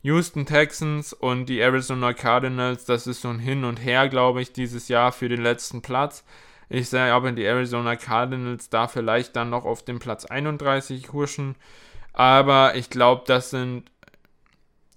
Houston 0.03 0.47
Texans 0.47 1.13
und 1.13 1.47
die 1.47 1.59
Arizona 1.59 2.13
Cardinals, 2.13 2.85
das 2.85 3.09
ist 3.09 3.23
so 3.23 3.29
ein 3.29 3.41
Hin 3.41 3.65
und 3.65 3.79
Her, 3.79 4.09
glaube 4.09 4.41
ich, 4.41 4.53
dieses 4.53 4.89
Jahr 4.89 5.11
für 5.11 5.29
den 5.29 5.43
letzten 5.43 5.83
Platz. 5.83 6.25
Ich 6.69 6.89
sehe 6.89 7.13
aber 7.13 7.33
die 7.33 7.45
Arizona 7.45 7.97
Cardinals 7.97 8.71
da 8.71 8.89
vielleicht 8.89 9.37
dann 9.37 9.51
noch 9.51 9.65
auf 9.65 9.85
dem 9.85 9.99
Platz 9.99 10.25
31 10.25 11.13
huschen. 11.13 11.55
Aber 12.13 12.75
ich 12.75 12.91
glaube, 12.91 13.23
das 13.27 13.51
sind 13.51 13.85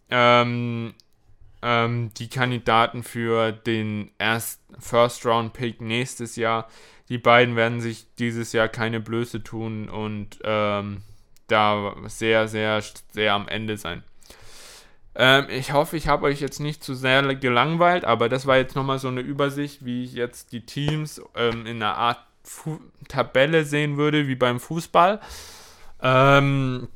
ähm, 0.09 0.93
ähm, 1.61 2.11
die 2.17 2.29
Kandidaten 2.29 3.03
für 3.03 3.51
den 3.51 4.11
erst 4.17 4.61
First 4.79 5.25
Round 5.25 5.53
Pick 5.53 5.81
nächstes 5.81 6.35
Jahr. 6.35 6.67
Die 7.09 7.17
beiden 7.17 7.55
werden 7.55 7.81
sich 7.81 8.07
dieses 8.15 8.53
Jahr 8.53 8.69
keine 8.69 8.99
Blöße 8.99 9.43
tun 9.43 9.89
und 9.89 10.39
ähm, 10.43 11.01
da 11.47 11.95
sehr, 12.05 12.47
sehr, 12.47 12.81
sehr 13.11 13.33
am 13.33 13.47
Ende 13.47 13.77
sein. 13.77 14.03
Ähm, 15.15 15.47
ich 15.49 15.73
hoffe, 15.73 15.97
ich 15.97 16.07
habe 16.07 16.25
euch 16.25 16.39
jetzt 16.39 16.59
nicht 16.59 16.83
zu 16.83 16.93
sehr 16.93 17.23
gelangweilt, 17.35 18.05
aber 18.05 18.29
das 18.29 18.45
war 18.45 18.57
jetzt 18.57 18.75
nochmal 18.75 18.99
so 18.99 19.07
eine 19.07 19.21
Übersicht, 19.21 19.83
wie 19.85 20.03
ich 20.03 20.13
jetzt 20.13 20.51
die 20.51 20.65
Teams 20.65 21.21
ähm, 21.35 21.65
in 21.65 21.81
einer 21.81 21.97
Art 21.97 22.19
Fu 22.43 22.79
Tabelle 23.07 23.65
sehen 23.65 23.97
würde, 23.97 24.27
wie 24.27 24.35
beim 24.35 24.59
Fußball. 24.59 25.19
Ähm, 26.01 26.87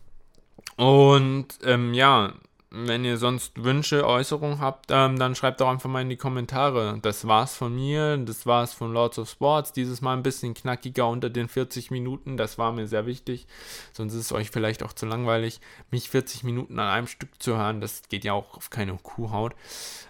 und 0.77 1.47
ähm, 1.63 1.93
ja, 1.93 2.33
wenn 2.75 3.05
ihr 3.05 3.17
sonst 3.17 3.63
Wünsche, 3.63 4.07
Äußerungen 4.07 4.59
habt, 4.59 4.87
ähm, 4.89 5.19
dann 5.19 5.35
schreibt 5.35 5.61
doch 5.61 5.69
einfach 5.69 5.89
mal 5.91 6.01
in 6.01 6.09
die 6.09 6.17
Kommentare. 6.17 6.97
Das 7.03 7.27
war's 7.27 7.55
von 7.55 7.75
mir, 7.75 8.17
das 8.17 8.47
war's 8.47 8.73
von 8.73 8.91
Lords 8.91 9.19
of 9.19 9.29
Sports. 9.29 9.73
Dieses 9.73 10.01
Mal 10.01 10.17
ein 10.17 10.23
bisschen 10.23 10.55
knackiger 10.55 11.07
unter 11.07 11.29
den 11.29 11.47
40 11.47 11.91
Minuten, 11.91 12.35
das 12.35 12.57
war 12.57 12.71
mir 12.71 12.87
sehr 12.87 13.05
wichtig. 13.05 13.45
Sonst 13.91 14.15
ist 14.15 14.21
es 14.21 14.31
euch 14.31 14.49
vielleicht 14.49 14.81
auch 14.81 14.93
zu 14.93 15.05
langweilig, 15.05 15.61
mich 15.91 16.09
40 16.09 16.43
Minuten 16.43 16.79
an 16.79 16.87
einem 16.87 17.07
Stück 17.07 17.29
zu 17.37 17.55
hören. 17.55 17.79
Das 17.79 18.01
geht 18.09 18.23
ja 18.23 18.33
auch 18.33 18.57
auf 18.57 18.71
keine 18.71 18.97
Kuhhaut. 18.97 19.53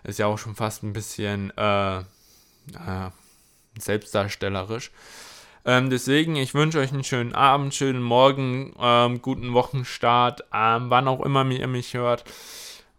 Ist 0.05 0.19
ja 0.19 0.27
auch 0.27 0.37
schon 0.37 0.55
fast 0.55 0.83
ein 0.83 0.93
bisschen 0.93 1.51
äh, 1.57 1.99
äh, 1.99 2.03
selbstdarstellerisch. 3.77 4.91
Ähm, 5.65 5.89
deswegen, 5.89 6.35
ich 6.35 6.53
wünsche 6.53 6.79
euch 6.79 6.91
einen 6.91 7.05
schönen 7.05 7.33
Abend, 7.33 7.73
schönen 7.73 8.01
Morgen, 8.01 8.73
ähm, 8.79 9.21
guten 9.21 9.53
Wochenstart, 9.53 10.43
ähm, 10.53 10.89
wann 10.89 11.07
auch 11.07 11.21
immer 11.21 11.49
ihr 11.59 11.67
mich 11.67 11.93
hört. 11.93 12.25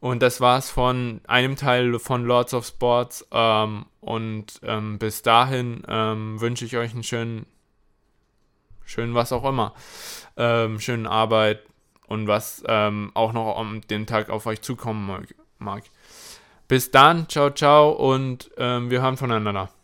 Und 0.01 0.23
das 0.23 0.41
war's 0.41 0.71
von 0.71 1.21
einem 1.27 1.57
Teil 1.57 1.99
von 1.99 2.25
Lords 2.25 2.55
of 2.55 2.67
Sports. 2.67 3.27
Ähm, 3.31 3.87
und 4.01 4.61
ähm, 4.63 4.99
bis 4.99 5.23
dahin 5.23 5.83
ähm, 5.89 6.41
wünsche 6.41 6.65
ich 6.65 6.77
euch 6.77 6.93
einen 6.93 7.03
schönen, 7.03 7.47
schönen 8.85 9.15
was 9.15 9.33
auch 9.33 9.45
immer, 9.45 9.75
schönen 10.37 11.07
Arbeit 11.07 11.63
und 12.07 12.29
was 12.29 12.63
auch 12.67 13.33
noch 13.33 13.57
am 13.57 13.81
den 13.87 14.07
Tag 14.07 14.29
auf 14.29 14.45
euch 14.45 14.61
zukommen 14.61 15.27
mag. 15.59 15.85
Bis 16.69 16.91
dann, 16.91 17.29
ciao, 17.29 17.49
ciao 17.51 17.93
und 17.93 18.51
wir 18.59 19.01
hören 19.01 19.17
voneinander. 19.17 19.75